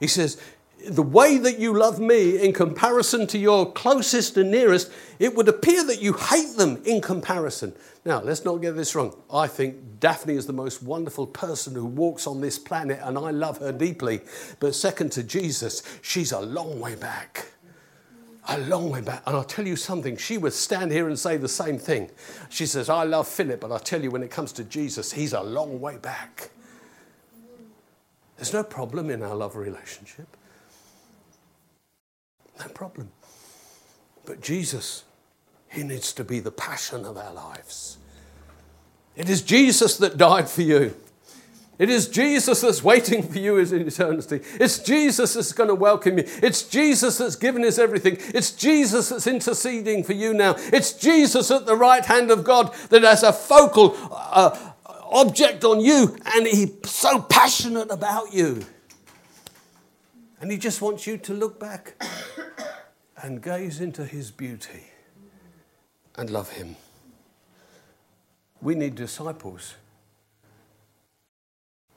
He 0.00 0.06
says, 0.06 0.40
the 0.88 1.02
way 1.02 1.38
that 1.38 1.58
you 1.58 1.76
love 1.76 1.98
me 1.98 2.38
in 2.40 2.52
comparison 2.52 3.26
to 3.28 3.38
your 3.38 3.72
closest 3.72 4.36
and 4.36 4.50
nearest, 4.50 4.92
it 5.18 5.34
would 5.34 5.48
appear 5.48 5.84
that 5.84 6.02
you 6.02 6.12
hate 6.12 6.56
them 6.56 6.82
in 6.84 7.00
comparison. 7.00 7.74
Now, 8.04 8.20
let's 8.20 8.44
not 8.44 8.56
get 8.56 8.76
this 8.76 8.94
wrong. 8.94 9.16
I 9.32 9.46
think 9.46 10.00
Daphne 10.00 10.34
is 10.34 10.46
the 10.46 10.52
most 10.52 10.82
wonderful 10.82 11.26
person 11.26 11.74
who 11.74 11.86
walks 11.86 12.26
on 12.26 12.40
this 12.40 12.58
planet, 12.58 13.00
and 13.02 13.16
I 13.16 13.30
love 13.30 13.58
her 13.58 13.72
deeply. 13.72 14.20
But 14.60 14.74
second 14.74 15.12
to 15.12 15.22
Jesus, 15.22 15.82
she's 16.02 16.32
a 16.32 16.40
long 16.40 16.80
way 16.80 16.96
back. 16.96 17.46
A 18.48 18.58
long 18.58 18.90
way 18.90 19.00
back. 19.00 19.22
And 19.26 19.34
I'll 19.36 19.44
tell 19.44 19.66
you 19.66 19.76
something, 19.76 20.16
she 20.16 20.36
would 20.36 20.52
stand 20.52 20.92
here 20.92 21.08
and 21.08 21.18
say 21.18 21.36
the 21.36 21.48
same 21.48 21.78
thing. 21.78 22.10
She 22.50 22.66
says, 22.66 22.88
I 22.88 23.04
love 23.04 23.26
Philip, 23.26 23.60
but 23.60 23.72
I 23.72 23.78
tell 23.78 24.02
you, 24.02 24.10
when 24.10 24.22
it 24.22 24.30
comes 24.30 24.52
to 24.52 24.64
Jesus, 24.64 25.12
he's 25.12 25.32
a 25.32 25.40
long 25.40 25.80
way 25.80 25.96
back. 25.96 26.50
There's 28.36 28.52
no 28.52 28.64
problem 28.64 29.10
in 29.10 29.22
our 29.22 29.34
love 29.34 29.56
relationship. 29.56 30.26
No 32.58 32.68
problem. 32.68 33.10
But 34.24 34.40
Jesus, 34.40 35.04
He 35.68 35.82
needs 35.82 36.12
to 36.14 36.24
be 36.24 36.40
the 36.40 36.50
passion 36.50 37.04
of 37.04 37.16
our 37.16 37.32
lives. 37.32 37.98
It 39.16 39.28
is 39.28 39.42
Jesus 39.42 39.96
that 39.98 40.16
died 40.16 40.48
for 40.48 40.62
you. 40.62 40.94
It 41.78 41.90
is 41.90 42.08
Jesus 42.08 42.60
that's 42.60 42.84
waiting 42.84 43.22
for 43.22 43.38
you 43.38 43.58
in 43.58 43.86
eternity. 43.86 44.40
It's 44.60 44.78
Jesus 44.78 45.34
that's 45.34 45.52
going 45.52 45.68
to 45.68 45.74
welcome 45.74 46.18
you. 46.18 46.24
It's 46.42 46.62
Jesus 46.62 47.18
that's 47.18 47.34
given 47.34 47.64
us 47.64 47.78
everything. 47.78 48.16
It's 48.32 48.52
Jesus 48.52 49.08
that's 49.08 49.26
interceding 49.26 50.04
for 50.04 50.12
you 50.12 50.34
now. 50.34 50.54
It's 50.72 50.92
Jesus 50.92 51.50
at 51.50 51.66
the 51.66 51.76
right 51.76 52.04
hand 52.04 52.30
of 52.30 52.44
God 52.44 52.72
that 52.90 53.02
has 53.02 53.24
a 53.24 53.32
focal 53.32 53.96
uh, 54.12 54.56
object 55.10 55.64
on 55.64 55.80
you 55.80 56.16
and 56.34 56.46
he's 56.46 56.72
so 56.84 57.20
passionate 57.20 57.90
about 57.90 58.32
you. 58.32 58.64
And 60.40 60.50
he 60.50 60.58
just 60.58 60.80
wants 60.80 61.06
you 61.06 61.16
to 61.18 61.34
look 61.34 61.58
back 61.58 61.94
and 63.22 63.42
gaze 63.42 63.80
into 63.80 64.04
his 64.04 64.30
beauty 64.30 64.84
and 66.16 66.30
love 66.30 66.52
him. 66.52 66.76
We 68.60 68.74
need 68.74 68.94
disciples. 68.94 69.74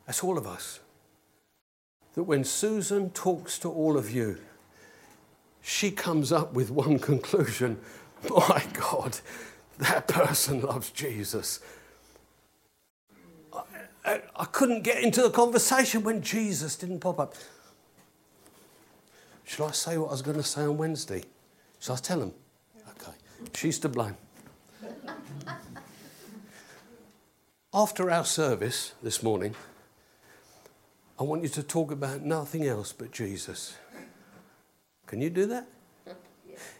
That's 0.07 0.23
all 0.23 0.37
of 0.37 0.47
us. 0.47 0.79
That 2.15 2.23
when 2.23 2.43
Susan 2.43 3.11
talks 3.11 3.59
to 3.59 3.69
all 3.69 3.97
of 3.97 4.09
you, 4.09 4.39
she 5.61 5.91
comes 5.91 6.31
up 6.31 6.53
with 6.53 6.71
one 6.71 6.97
conclusion 7.11 7.79
My 8.29 8.63
God, 8.73 9.19
that 9.77 10.07
person 10.07 10.61
loves 10.61 10.89
Jesus. 10.91 11.59
I 14.05 14.45
couldn't 14.45 14.83
get 14.83 15.03
into 15.03 15.21
the 15.21 15.29
conversation 15.29 16.03
when 16.03 16.21
Jesus 16.21 16.77
didn't 16.77 17.01
pop 17.01 17.19
up. 17.19 17.35
Should 19.43 19.65
I 19.65 19.71
say 19.71 19.97
what 19.97 20.07
I 20.07 20.11
was 20.11 20.21
going 20.21 20.37
to 20.37 20.43
say 20.43 20.61
on 20.61 20.77
Wednesday? 20.77 21.23
Should 21.79 21.93
I 21.93 21.97
tell 21.97 22.21
him? 22.21 22.31
Okay. 22.91 23.11
She's 23.53 23.79
to 23.79 23.89
blame. 23.89 24.15
After 27.73 28.09
our 28.09 28.23
service 28.23 28.93
this 29.03 29.21
morning, 29.21 29.55
I 31.19 31.23
want 31.23 31.43
you 31.43 31.49
to 31.49 31.63
talk 31.63 31.91
about 31.91 32.21
nothing 32.21 32.65
else 32.65 32.93
but 32.93 33.11
Jesus. 33.11 33.75
Can 35.07 35.21
you 35.21 35.29
do 35.29 35.45
that? 35.47 35.67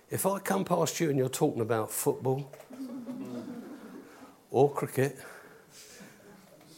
If 0.09 0.25
I 0.25 0.39
come 0.39 0.63
past 0.63 0.99
you 0.99 1.09
and 1.09 1.17
you're 1.17 1.27
talking 1.27 1.61
about 1.61 1.91
football 1.91 2.51
or 4.51 4.71
cricket, 4.71 5.17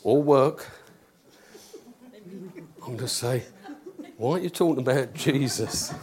or 0.03 0.21
work, 0.21 0.65
I'm 2.81 2.85
going 2.85 2.97
to 2.99 3.07
say, 3.07 3.43
why 4.17 4.31
aren't 4.31 4.43
you 4.43 4.49
talking 4.49 4.79
about 4.79 5.13
Jesus? 5.13 5.93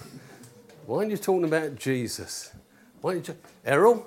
Why 0.87 0.99
aren't 0.99 1.11
you 1.11 1.17
talking 1.17 1.45
about 1.45 1.77
Jesus? 1.77 2.53
Why 3.01 3.15
aren't 3.15 3.29
you, 3.29 3.37
Errol, 3.65 4.07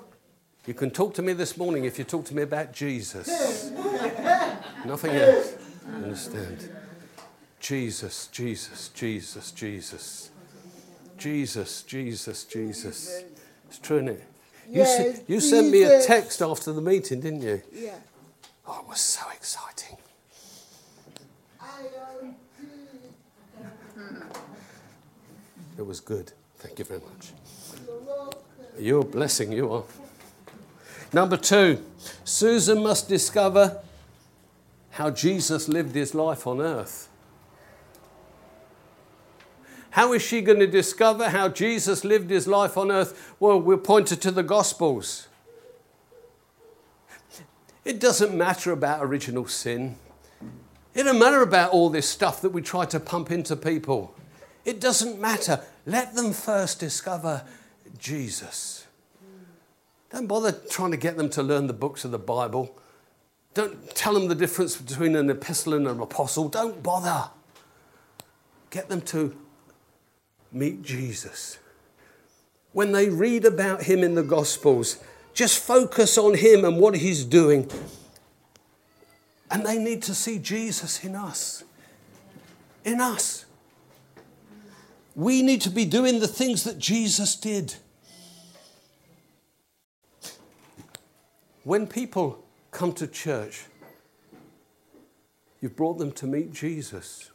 you 0.66 0.74
can 0.74 0.90
talk 0.90 1.14
to 1.14 1.22
me 1.22 1.32
this 1.32 1.56
morning 1.56 1.84
if 1.84 1.98
you 1.98 2.04
talk 2.04 2.24
to 2.26 2.34
me 2.34 2.42
about 2.42 2.72
Jesus. 2.72 3.70
Nothing 4.84 5.16
else. 5.16 5.54
Understand? 5.86 6.70
Jesus, 7.60 8.28
Jesus, 8.28 8.88
Jesus, 8.88 9.52
Jesus. 9.52 10.30
Jesus, 11.18 11.82
Jesus, 11.82 12.44
Jesus. 12.44 13.24
It's 13.68 13.78
true, 13.78 13.98
isn't 13.98 14.08
it? 14.08 14.24
You, 14.68 14.76
yes, 14.76 15.20
you 15.28 15.40
sent 15.40 15.70
me 15.70 15.82
a 15.82 16.02
text 16.02 16.40
after 16.40 16.72
the 16.72 16.80
meeting, 16.80 17.20
didn't 17.20 17.42
you? 17.42 17.62
Yeah. 17.72 17.96
Oh, 18.66 18.80
it 18.80 18.88
was 18.88 19.00
so 19.00 19.22
exciting. 19.34 19.96
It 25.76 25.86
was 25.86 26.00
good. 26.00 26.32
Thank 26.58 26.78
you 26.78 26.84
very 26.84 27.00
much. 27.00 27.32
You're 28.78 29.00
a 29.00 29.04
blessing, 29.04 29.52
you 29.52 29.72
are. 29.72 29.84
Number 31.12 31.36
two, 31.36 31.82
Susan 32.24 32.82
must 32.82 33.08
discover 33.08 33.82
how 34.90 35.10
Jesus 35.10 35.68
lived 35.68 35.94
his 35.94 36.14
life 36.14 36.46
on 36.46 36.60
earth. 36.60 37.09
How 39.90 40.12
is 40.12 40.22
she 40.22 40.40
going 40.40 40.60
to 40.60 40.66
discover 40.66 41.30
how 41.30 41.48
Jesus 41.48 42.04
lived 42.04 42.30
his 42.30 42.46
life 42.46 42.76
on 42.76 42.90
earth? 42.90 43.34
Well, 43.40 43.60
we're 43.60 43.76
pointed 43.76 44.20
to 44.22 44.30
the 44.30 44.42
Gospels. 44.42 45.26
It 47.84 47.98
doesn't 47.98 48.36
matter 48.36 48.72
about 48.72 49.04
original 49.04 49.46
sin. 49.48 49.96
It 50.94 51.04
doesn't 51.04 51.18
matter 51.18 51.42
about 51.42 51.72
all 51.72 51.90
this 51.90 52.08
stuff 52.08 52.40
that 52.42 52.50
we 52.50 52.62
try 52.62 52.84
to 52.86 53.00
pump 53.00 53.30
into 53.30 53.56
people. 53.56 54.14
It 54.64 54.80
doesn't 54.80 55.20
matter. 55.20 55.60
Let 55.86 56.14
them 56.14 56.32
first 56.32 56.78
discover 56.78 57.44
Jesus. 57.98 58.86
Don't 60.10 60.26
bother 60.26 60.52
trying 60.52 60.90
to 60.90 60.96
get 60.96 61.16
them 61.16 61.30
to 61.30 61.42
learn 61.42 61.66
the 61.66 61.72
books 61.72 62.04
of 62.04 62.10
the 62.10 62.18
Bible. 62.18 62.76
Don't 63.54 63.94
tell 63.94 64.14
them 64.14 64.28
the 64.28 64.34
difference 64.34 64.76
between 64.76 65.16
an 65.16 65.30
epistle 65.30 65.74
and 65.74 65.88
an 65.88 66.00
apostle. 66.00 66.48
Don't 66.48 66.82
bother. 66.82 67.30
Get 68.70 68.88
them 68.88 69.00
to 69.02 69.36
meet 70.52 70.82
Jesus. 70.82 71.58
When 72.72 72.92
they 72.92 73.08
read 73.08 73.44
about 73.44 73.84
him 73.84 74.02
in 74.02 74.14
the 74.14 74.22
Gospels, 74.22 74.98
just 75.34 75.58
focus 75.58 76.18
on 76.18 76.34
him 76.34 76.64
and 76.64 76.78
what 76.78 76.96
he's 76.96 77.24
doing. 77.24 77.70
And 79.50 79.66
they 79.66 79.78
need 79.78 80.02
to 80.04 80.14
see 80.14 80.38
Jesus 80.38 81.02
in 81.04 81.16
us. 81.16 81.64
In 82.84 83.00
us. 83.00 83.44
We 85.14 85.42
need 85.42 85.60
to 85.62 85.70
be 85.70 85.84
doing 85.84 86.20
the 86.20 86.28
things 86.28 86.64
that 86.64 86.78
Jesus 86.78 87.34
did. 87.34 87.74
When 91.64 91.86
people 91.86 92.44
come 92.70 92.92
to 92.94 93.06
church, 93.06 93.64
you've 95.60 95.76
brought 95.76 95.98
them 95.98 96.12
to 96.12 96.26
meet 96.26 96.52
Jesus 96.52 97.30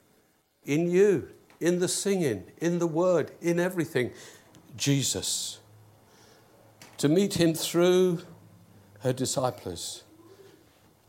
in 0.64 0.90
you, 0.90 1.30
in 1.60 1.80
the 1.80 1.88
singing, 1.88 2.44
in 2.58 2.80
the 2.80 2.88
word, 2.88 3.32
in 3.42 3.60
everything. 3.60 4.12
Jesus. 4.78 5.60
To 6.98 7.10
meet 7.10 7.36
him 7.36 7.54
through 7.54 8.22
her 9.00 9.14
disciples. 9.14 10.04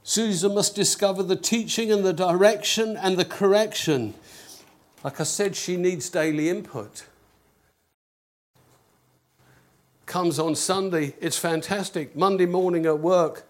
Susan 0.03 0.55
must 0.55 0.74
discover 0.74 1.22
the 1.22 1.36
teaching 1.36 1.90
and 1.90 2.05
the 2.05 2.12
direction 2.12 2.97
and 2.97 3.16
the 3.16 3.24
correction. 3.24 4.14
Like 5.03 5.20
I 5.20 5.24
said, 5.24 5.57
she 5.57 5.76
needs 5.76 6.11
daily 6.11 6.49
input 6.49 7.05
comes 10.07 10.38
on 10.38 10.55
Sunday, 10.55 11.14
it's 11.20 11.36
fantastic. 11.36 12.16
Monday 12.16 12.47
morning 12.47 12.86
at 12.86 13.01
work, 13.01 13.44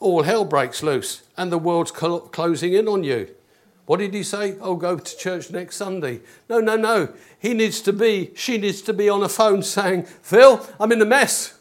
all 0.00 0.24
hell 0.24 0.44
breaks 0.44 0.82
loose 0.82 1.22
and 1.36 1.50
the 1.50 1.58
world's 1.58 1.96
cl- 1.96 2.20
closing 2.20 2.74
in 2.74 2.88
on 2.88 3.04
you. 3.04 3.28
What 3.86 3.98
did 3.98 4.14
he 4.14 4.22
say? 4.22 4.56
Oh, 4.60 4.76
go 4.76 4.96
to 4.98 5.16
church 5.16 5.50
next 5.50 5.76
Sunday. 5.76 6.20
No, 6.48 6.60
no, 6.60 6.76
no. 6.76 7.12
He 7.38 7.52
needs 7.52 7.80
to 7.82 7.92
be, 7.92 8.30
she 8.36 8.58
needs 8.58 8.80
to 8.82 8.92
be 8.92 9.08
on 9.08 9.22
a 9.22 9.28
phone 9.28 9.62
saying, 9.62 10.04
Phil, 10.04 10.64
I'm 10.78 10.92
in 10.92 11.02
a 11.02 11.06
mess. 11.06 11.58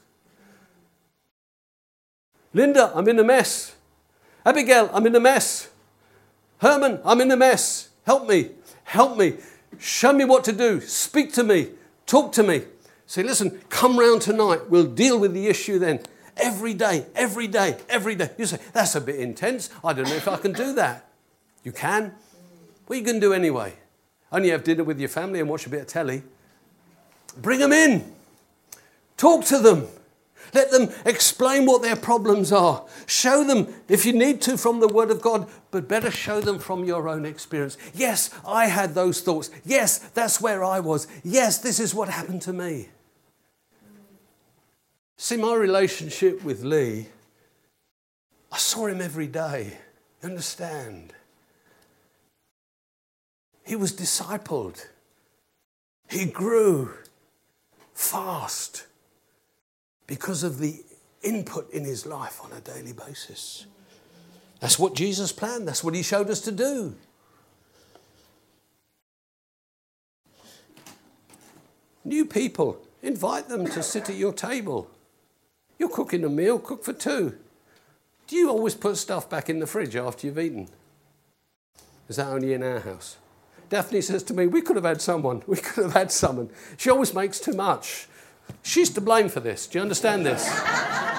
Linda, 2.53 2.91
I'm 2.93 3.07
in 3.07 3.17
a 3.17 3.24
mess. 3.24 3.76
Abigail, 4.45 4.89
I'm 4.93 5.07
in 5.07 5.15
a 5.15 5.19
mess. 5.19 5.69
Herman, 6.59 6.99
I'm 7.03 7.22
in 7.22 7.32
a 7.32 7.38
mess. 7.38 7.89
Help 8.05 8.28
me. 8.28 8.51
Help 8.84 9.17
me. 9.17 9.38
Show 9.80 10.13
me 10.13 10.26
what 10.26 10.43
to 10.43 10.51
do. 10.51 10.80
Speak 10.82 11.34
to 11.34 11.43
me. 11.43 11.69
Talk 12.05 12.34
to 12.34 12.43
me. 12.43 12.63
Say, 13.07 13.24
listen, 13.24 13.61
come 13.69 13.97
round 13.99 14.22
tonight. 14.22 14.69
We'll 14.69 14.86
deal 14.86 15.19
with 15.19 15.34
the 15.34 15.47
issue 15.47 15.80
then. 15.80 16.01
Every 16.38 16.74
day, 16.74 17.05
every 17.15 17.47
day, 17.47 17.78
every 17.89 18.15
day. 18.15 18.30
You 18.38 18.45
say, 18.45 18.59
that's 18.74 18.95
a 18.95 19.01
bit 19.01 19.17
intense. 19.17 19.69
I 19.84 19.93
don't 19.93 20.07
know 20.07 20.15
if 20.15 20.28
I 20.28 20.38
can 20.38 20.53
do 20.53 20.74
that. 20.76 21.11
You 21.64 21.72
can. 21.72 22.14
What 22.88 22.95
are 22.95 22.99
you 22.99 23.05
going 23.05 23.20
to 23.20 23.28
do 23.28 23.34
anyway? 23.34 23.74
Only 24.32 24.49
have 24.49 24.64
dinner 24.64 24.84
with 24.84 24.99
your 24.99 25.09
family 25.09 25.39
and 25.39 25.49
watch 25.49 25.66
a 25.66 25.70
bit 25.70 25.82
of 25.82 25.88
telly. 25.88 26.24
Bring 27.38 27.59
them 27.59 27.72
in. 27.72 28.14
Talk 29.18 29.45
to 29.45 29.59
them. 29.59 29.88
Let 30.53 30.72
them 30.72 30.89
explain 31.05 31.66
what 31.66 31.82
their 31.82 31.95
problems 31.95 32.51
are. 32.51 32.84
Show 33.05 33.43
them, 33.43 33.74
if 33.88 34.05
you 34.05 34.14
need 34.14 34.41
to, 34.41 34.57
from 34.57 34.80
the 34.80 34.88
Word 34.88 35.12
of 35.12 35.22
God, 35.22 35.47
but 35.70 35.88
better 35.88 36.12
show 36.12 36.41
them 36.41 36.59
from 36.59 36.84
your 36.84 37.07
own 37.07 37.26
experience. 37.26 37.78
Yes, 37.93 38.30
I 38.45 38.66
had 38.66 38.93
those 38.93 39.22
thoughts. 39.22 39.49
Yes, 39.64 39.99
that's 39.99 40.41
where 40.41 40.64
I 40.64 40.80
was. 40.80 41.07
Yes, 41.24 41.59
this 41.59 41.80
is 41.80 41.93
what 41.93 42.09
happened 42.09 42.41
to 42.43 42.53
me. 42.53 42.89
See, 45.16 45.38
my 45.38 45.53
relationship 45.53 46.43
with 46.43 46.64
Lee, 46.64 47.07
I 48.51 48.57
saw 48.57 48.88
him 48.88 48.99
every 49.01 49.28
day. 49.28 49.78
Understand? 50.24 51.14
He 53.72 53.78
was 53.78 53.93
discipled, 53.93 54.86
he 56.09 56.26
grew 56.26 56.93
fast 57.93 58.86
because 60.07 60.43
of 60.43 60.59
the 60.59 60.84
input 61.24 61.72
in 61.72 61.86
his 61.86 62.05
life 62.05 62.41
on 62.43 62.51
a 62.51 62.59
daily 62.59 62.91
basis. 62.91 63.65
That's 64.59 64.78
what 64.78 64.93
Jesus 64.93 65.32
planned, 65.32 65.69
that's 65.69 65.86
what 65.86 65.95
he 65.95 66.03
showed 66.03 66.30
us 66.30 66.41
to 66.41 66.51
do. 66.51 66.95
New 72.03 72.26
people, 72.26 72.78
invite 73.01 73.47
them 73.47 73.65
to 73.67 73.82
sit 73.82 74.09
at 74.09 74.17
your 74.17 74.34
table. 74.34 74.89
You're 75.80 75.88
cooking 75.88 76.26
a 76.26 76.30
meal, 76.30 76.59
cook 76.59 76.84
for 76.84 76.91
two. 76.91 77.38
Do 78.28 78.36
you 78.36 78.49
always 78.49 78.76
put 78.76 78.97
stuff 78.97 79.30
back 79.30 79.49
in 79.49 79.59
the 79.59 79.65
fridge 79.65 79.95
after 79.95 80.28
you've 80.28 80.39
eaten? 80.39 80.67
Is 82.09 82.17
that 82.17 82.28
only 82.28 82.51
in 82.51 82.63
our 82.63 82.82
house? 82.82 83.15
Daphne 83.72 84.01
says 84.01 84.22
to 84.24 84.34
me, 84.34 84.47
We 84.47 84.61
could 84.61 84.76
have 84.76 84.86
had 84.86 85.01
someone. 85.01 85.41
We 85.47 85.57
could 85.57 85.86
have 85.86 85.93
had 85.93 86.11
someone. 86.11 86.49
She 86.78 86.89
always 86.89 87.13
makes 87.13 87.39
too 87.39 87.53
much. 87.53 88.07
She's 88.61 88.89
to 88.91 89.01
blame 89.01 89.30
for 89.30 89.39
this. 89.39 89.65
Do 89.65 89.80
you 89.80 89.82
understand 89.82 90.26
this? 90.26 90.43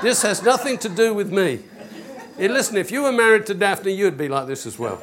this 0.03 0.23
has 0.23 0.43
nothing 0.43 0.77
to 0.79 0.91
do 0.91 1.15
with 1.15 1.33
me. 1.33 1.61
Hey, 2.37 2.49
listen, 2.49 2.77
if 2.77 2.91
you 2.91 3.03
were 3.03 3.13
married 3.13 3.47
to 3.47 3.55
Daphne, 3.55 3.93
you'd 3.93 4.19
be 4.19 4.29
like 4.29 4.47
this 4.47 4.67
as 4.67 4.79
well. 4.79 5.01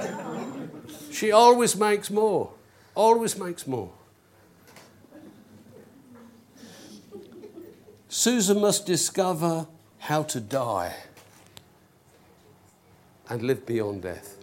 She 1.12 1.32
always 1.32 1.76
makes 1.76 2.12
more. 2.12 2.52
Always 2.94 3.36
makes 3.36 3.66
more. 3.66 3.92
Susan 8.10 8.62
must 8.62 8.86
discover 8.86 9.68
how 9.98 10.22
to 10.24 10.40
die 10.40 10.96
and 13.28 13.42
live 13.42 13.66
beyond 13.66 14.04
death. 14.04 14.39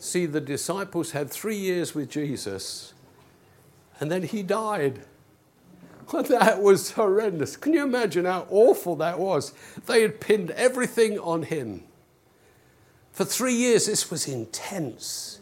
See, 0.00 0.26
the 0.26 0.40
disciples 0.40 1.12
had 1.12 1.30
three 1.30 1.56
years 1.56 1.94
with 1.94 2.10
Jesus 2.10 2.94
and 4.00 4.10
then 4.10 4.22
he 4.24 4.42
died. 4.42 5.02
That 6.12 6.60
was 6.60 6.92
horrendous. 6.92 7.56
Can 7.56 7.72
you 7.72 7.84
imagine 7.84 8.24
how 8.24 8.48
awful 8.50 8.96
that 8.96 9.20
was? 9.20 9.52
They 9.86 10.02
had 10.02 10.20
pinned 10.20 10.50
everything 10.50 11.20
on 11.20 11.44
him. 11.44 11.84
For 13.12 13.24
three 13.24 13.54
years, 13.54 13.86
this 13.86 14.10
was 14.10 14.26
intense. 14.26 15.38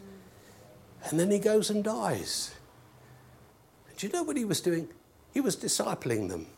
And 1.05 1.19
then 1.19 1.31
he 1.31 1.39
goes 1.39 1.71
and 1.71 1.83
dies. 1.83 2.55
Do 3.97 4.07
you 4.07 4.13
know 4.13 4.23
what 4.23 4.37
he 4.37 4.45
was 4.45 4.61
doing? 4.61 4.89
He 5.33 5.41
was 5.41 5.57
discipling 5.57 6.29
them. 6.29 6.49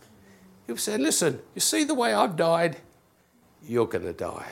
He 0.66 0.72
was 0.72 0.82
saying, 0.82 1.02
Listen, 1.02 1.40
you 1.54 1.60
see 1.60 1.84
the 1.84 1.94
way 1.94 2.12
I've 2.12 2.34
died? 2.34 2.78
You're 3.62 3.86
going 3.86 4.06
to 4.06 4.12
die. 4.12 4.48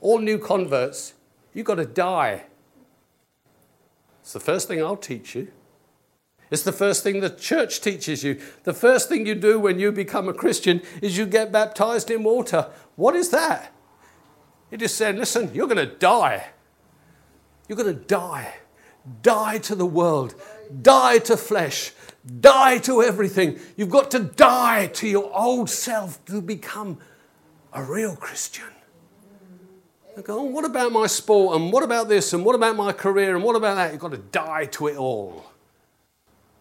All 0.00 0.20
new 0.20 0.38
converts, 0.38 1.14
you've 1.56 1.66
got 1.66 1.76
to 1.76 1.86
die. 1.86 2.44
It's 4.20 4.34
the 4.34 4.40
first 4.40 4.68
thing 4.68 4.80
I'll 4.82 4.96
teach 4.96 5.34
you. 5.34 5.48
It's 6.50 6.62
the 6.62 6.72
first 6.72 7.02
thing 7.02 7.20
the 7.20 7.30
church 7.30 7.80
teaches 7.80 8.22
you. 8.22 8.40
The 8.64 8.74
first 8.74 9.08
thing 9.08 9.26
you 9.26 9.34
do 9.34 9.58
when 9.58 9.80
you 9.80 9.90
become 9.90 10.28
a 10.28 10.34
Christian 10.34 10.82
is 11.02 11.18
you 11.18 11.26
get 11.26 11.50
baptized 11.50 12.10
in 12.10 12.22
water. 12.22 12.70
What 12.94 13.16
is 13.16 13.30
that? 13.30 13.72
It 14.70 14.78
just 14.78 14.96
said, 14.96 15.16
listen, 15.16 15.50
you're 15.54 15.66
going 15.66 15.88
to 15.88 15.94
die. 15.94 16.48
You're 17.68 17.78
going 17.78 17.94
to 17.96 18.04
die. 18.04 18.54
Die 19.22 19.58
to 19.58 19.74
the 19.74 19.86
world. 19.86 20.34
Die 20.82 21.18
to 21.18 21.36
flesh. 21.36 21.92
Die 22.40 22.78
to 22.78 23.02
everything. 23.02 23.58
You've 23.76 23.90
got 23.90 24.10
to 24.10 24.18
die 24.20 24.88
to 24.88 25.08
your 25.08 25.30
old 25.36 25.70
self 25.70 26.24
to 26.26 26.42
become 26.42 26.98
a 27.72 27.82
real 27.82 28.14
Christian. 28.14 28.75
Go, 30.24 30.40
oh, 30.40 30.42
what 30.44 30.64
about 30.64 30.92
my 30.92 31.06
sport? 31.06 31.60
And 31.60 31.70
what 31.70 31.82
about 31.82 32.08
this? 32.08 32.32
And 32.32 32.44
what 32.44 32.54
about 32.54 32.74
my 32.74 32.92
career? 32.92 33.34
And 33.34 33.44
what 33.44 33.54
about 33.54 33.74
that? 33.74 33.92
You've 33.92 34.00
got 34.00 34.12
to 34.12 34.18
die 34.18 34.64
to 34.72 34.86
it 34.86 34.96
all. 34.96 35.44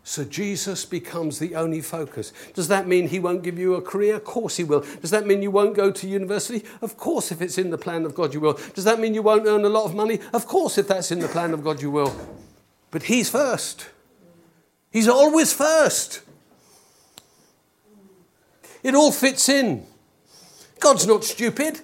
So 0.03 0.23
Jesus 0.23 0.85
becomes 0.85 1.39
the 1.39 1.55
only 1.55 1.81
focus. 1.81 2.31
Does 2.53 2.67
that 2.67 2.85
mean 2.85 3.07
he 3.07 3.17
won't 3.17 3.41
give 3.41 3.57
you 3.57 3.73
a 3.73 3.81
career? 3.81 4.15
Of 4.15 4.23
course 4.23 4.57
he 4.57 4.63
will. 4.63 4.85
Does 5.01 5.09
that 5.09 5.25
mean 5.25 5.41
you 5.41 5.49
won't 5.49 5.75
go 5.75 5.89
to 5.89 6.07
university? 6.07 6.63
Of 6.81 6.95
course, 6.95 7.31
if 7.31 7.41
it's 7.41 7.57
in 7.57 7.71
the 7.71 7.77
plan 7.77 8.05
of 8.05 8.13
God, 8.13 8.33
you 8.33 8.39
will. 8.39 8.59
Does 8.75 8.83
that 8.83 8.99
mean 8.99 9.15
you 9.15 9.23
won't 9.23 9.47
earn 9.47 9.65
a 9.65 9.69
lot 9.69 9.85
of 9.85 9.95
money? 9.95 10.19
Of 10.31 10.45
course, 10.45 10.77
if 10.77 10.87
that's 10.87 11.11
in 11.11 11.19
the 11.19 11.27
plan 11.27 11.53
of 11.53 11.63
God, 11.63 11.81
you 11.81 11.89
will. 11.89 12.15
But 12.91 13.03
he's 13.03 13.31
first. 13.31 13.87
He's 14.91 15.07
always 15.07 15.53
first. 15.53 16.21
It 18.83 18.93
all 18.93 19.11
fits 19.11 19.49
in. 19.49 19.87
God's 20.79 21.07
not 21.07 21.23
stupid. 21.23 21.81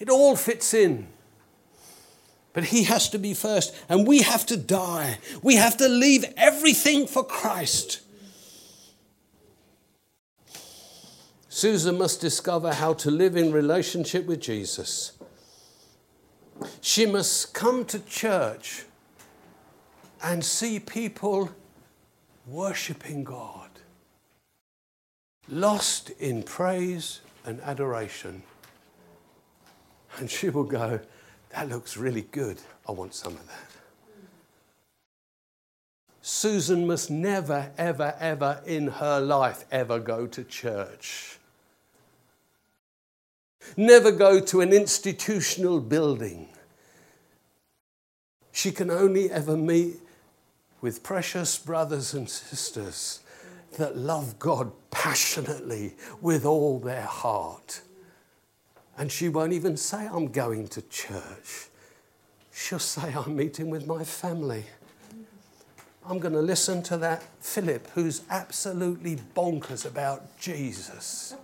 It 0.00 0.08
all 0.08 0.34
fits 0.34 0.74
in. 0.74 1.06
But 2.52 2.64
He 2.64 2.84
has 2.84 3.08
to 3.10 3.18
be 3.18 3.34
first, 3.34 3.72
and 3.88 4.08
we 4.08 4.22
have 4.22 4.44
to 4.46 4.56
die. 4.56 5.18
We 5.42 5.54
have 5.56 5.76
to 5.76 5.88
leave 5.88 6.24
everything 6.36 7.06
for 7.06 7.22
Christ. 7.22 8.00
Susan 11.48 11.98
must 11.98 12.20
discover 12.20 12.72
how 12.72 12.94
to 12.94 13.10
live 13.10 13.36
in 13.36 13.52
relationship 13.52 14.26
with 14.26 14.40
Jesus. 14.40 15.12
She 16.80 17.06
must 17.06 17.54
come 17.54 17.84
to 17.86 17.98
church 18.00 18.84
and 20.22 20.44
see 20.44 20.80
people 20.80 21.50
worshipping 22.46 23.24
God, 23.24 23.70
lost 25.48 26.10
in 26.18 26.42
praise 26.42 27.20
and 27.44 27.60
adoration. 27.60 28.42
And 30.24 30.30
she 30.30 30.50
will 30.50 30.64
go, 30.64 31.00
That 31.54 31.70
looks 31.70 31.96
really 31.96 32.26
good. 32.30 32.58
I 32.86 32.92
want 32.92 33.14
some 33.14 33.32
of 33.32 33.46
that. 33.46 33.70
Susan 36.20 36.86
must 36.86 37.10
never, 37.10 37.72
ever, 37.78 38.14
ever 38.20 38.62
in 38.66 38.88
her 38.88 39.18
life 39.18 39.64
ever 39.72 39.98
go 39.98 40.26
to 40.26 40.44
church. 40.44 41.38
Never 43.76 44.12
go 44.12 44.40
to 44.40 44.60
an 44.60 44.74
institutional 44.74 45.80
building. 45.80 46.50
She 48.52 48.70
can 48.70 48.90
only 48.90 49.30
ever 49.30 49.56
meet 49.56 49.96
with 50.82 51.02
precious 51.02 51.56
brothers 51.56 52.12
and 52.12 52.28
sisters 52.28 53.20
that 53.78 53.96
love 53.96 54.38
God 54.38 54.72
passionately 54.90 55.94
with 56.20 56.44
all 56.44 56.78
their 56.78 57.06
heart. 57.06 57.80
And 59.00 59.10
she 59.10 59.30
won't 59.30 59.54
even 59.54 59.78
say, 59.78 60.06
I'm 60.06 60.26
going 60.26 60.68
to 60.68 60.82
church. 60.82 61.68
She'll 62.52 62.78
say, 62.78 63.14
I'm 63.14 63.34
meeting 63.34 63.70
with 63.70 63.86
my 63.86 64.04
family. 64.04 64.66
I'm 66.06 66.18
going 66.18 66.34
to 66.34 66.42
listen 66.42 66.82
to 66.82 66.98
that 66.98 67.22
Philip 67.40 67.88
who's 67.94 68.20
absolutely 68.28 69.16
bonkers 69.34 69.86
about 69.86 70.38
Jesus. 70.38 71.34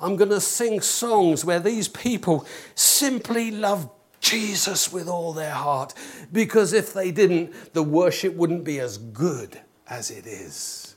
I'm 0.00 0.16
going 0.16 0.30
to 0.30 0.40
sing 0.40 0.80
songs 0.80 1.44
where 1.44 1.60
these 1.60 1.88
people 1.88 2.46
simply 2.74 3.50
love 3.50 3.90
Jesus 4.20 4.90
with 4.90 5.08
all 5.08 5.34
their 5.34 5.52
heart. 5.52 5.92
Because 6.32 6.72
if 6.72 6.94
they 6.94 7.10
didn't, 7.10 7.74
the 7.74 7.82
worship 7.82 8.34
wouldn't 8.34 8.64
be 8.64 8.80
as 8.80 8.96
good 8.96 9.60
as 9.88 10.10
it 10.10 10.26
is. 10.26 10.94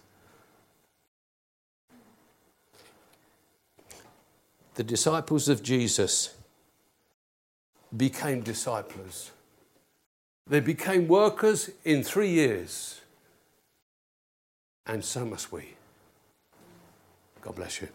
The 4.76 4.84
disciples 4.84 5.50
of 5.50 5.62
Jesus 5.62 6.36
became 7.96 8.42
disciples. 8.42 9.32
They 10.48 10.60
became 10.60 11.08
workers 11.08 11.70
in 11.84 12.04
three 12.04 12.30
years. 12.30 13.02
And 14.86 15.04
so 15.04 15.26
must 15.26 15.52
we. 15.52 15.76
God 17.42 17.56
bless 17.56 17.82
you. 17.82 17.90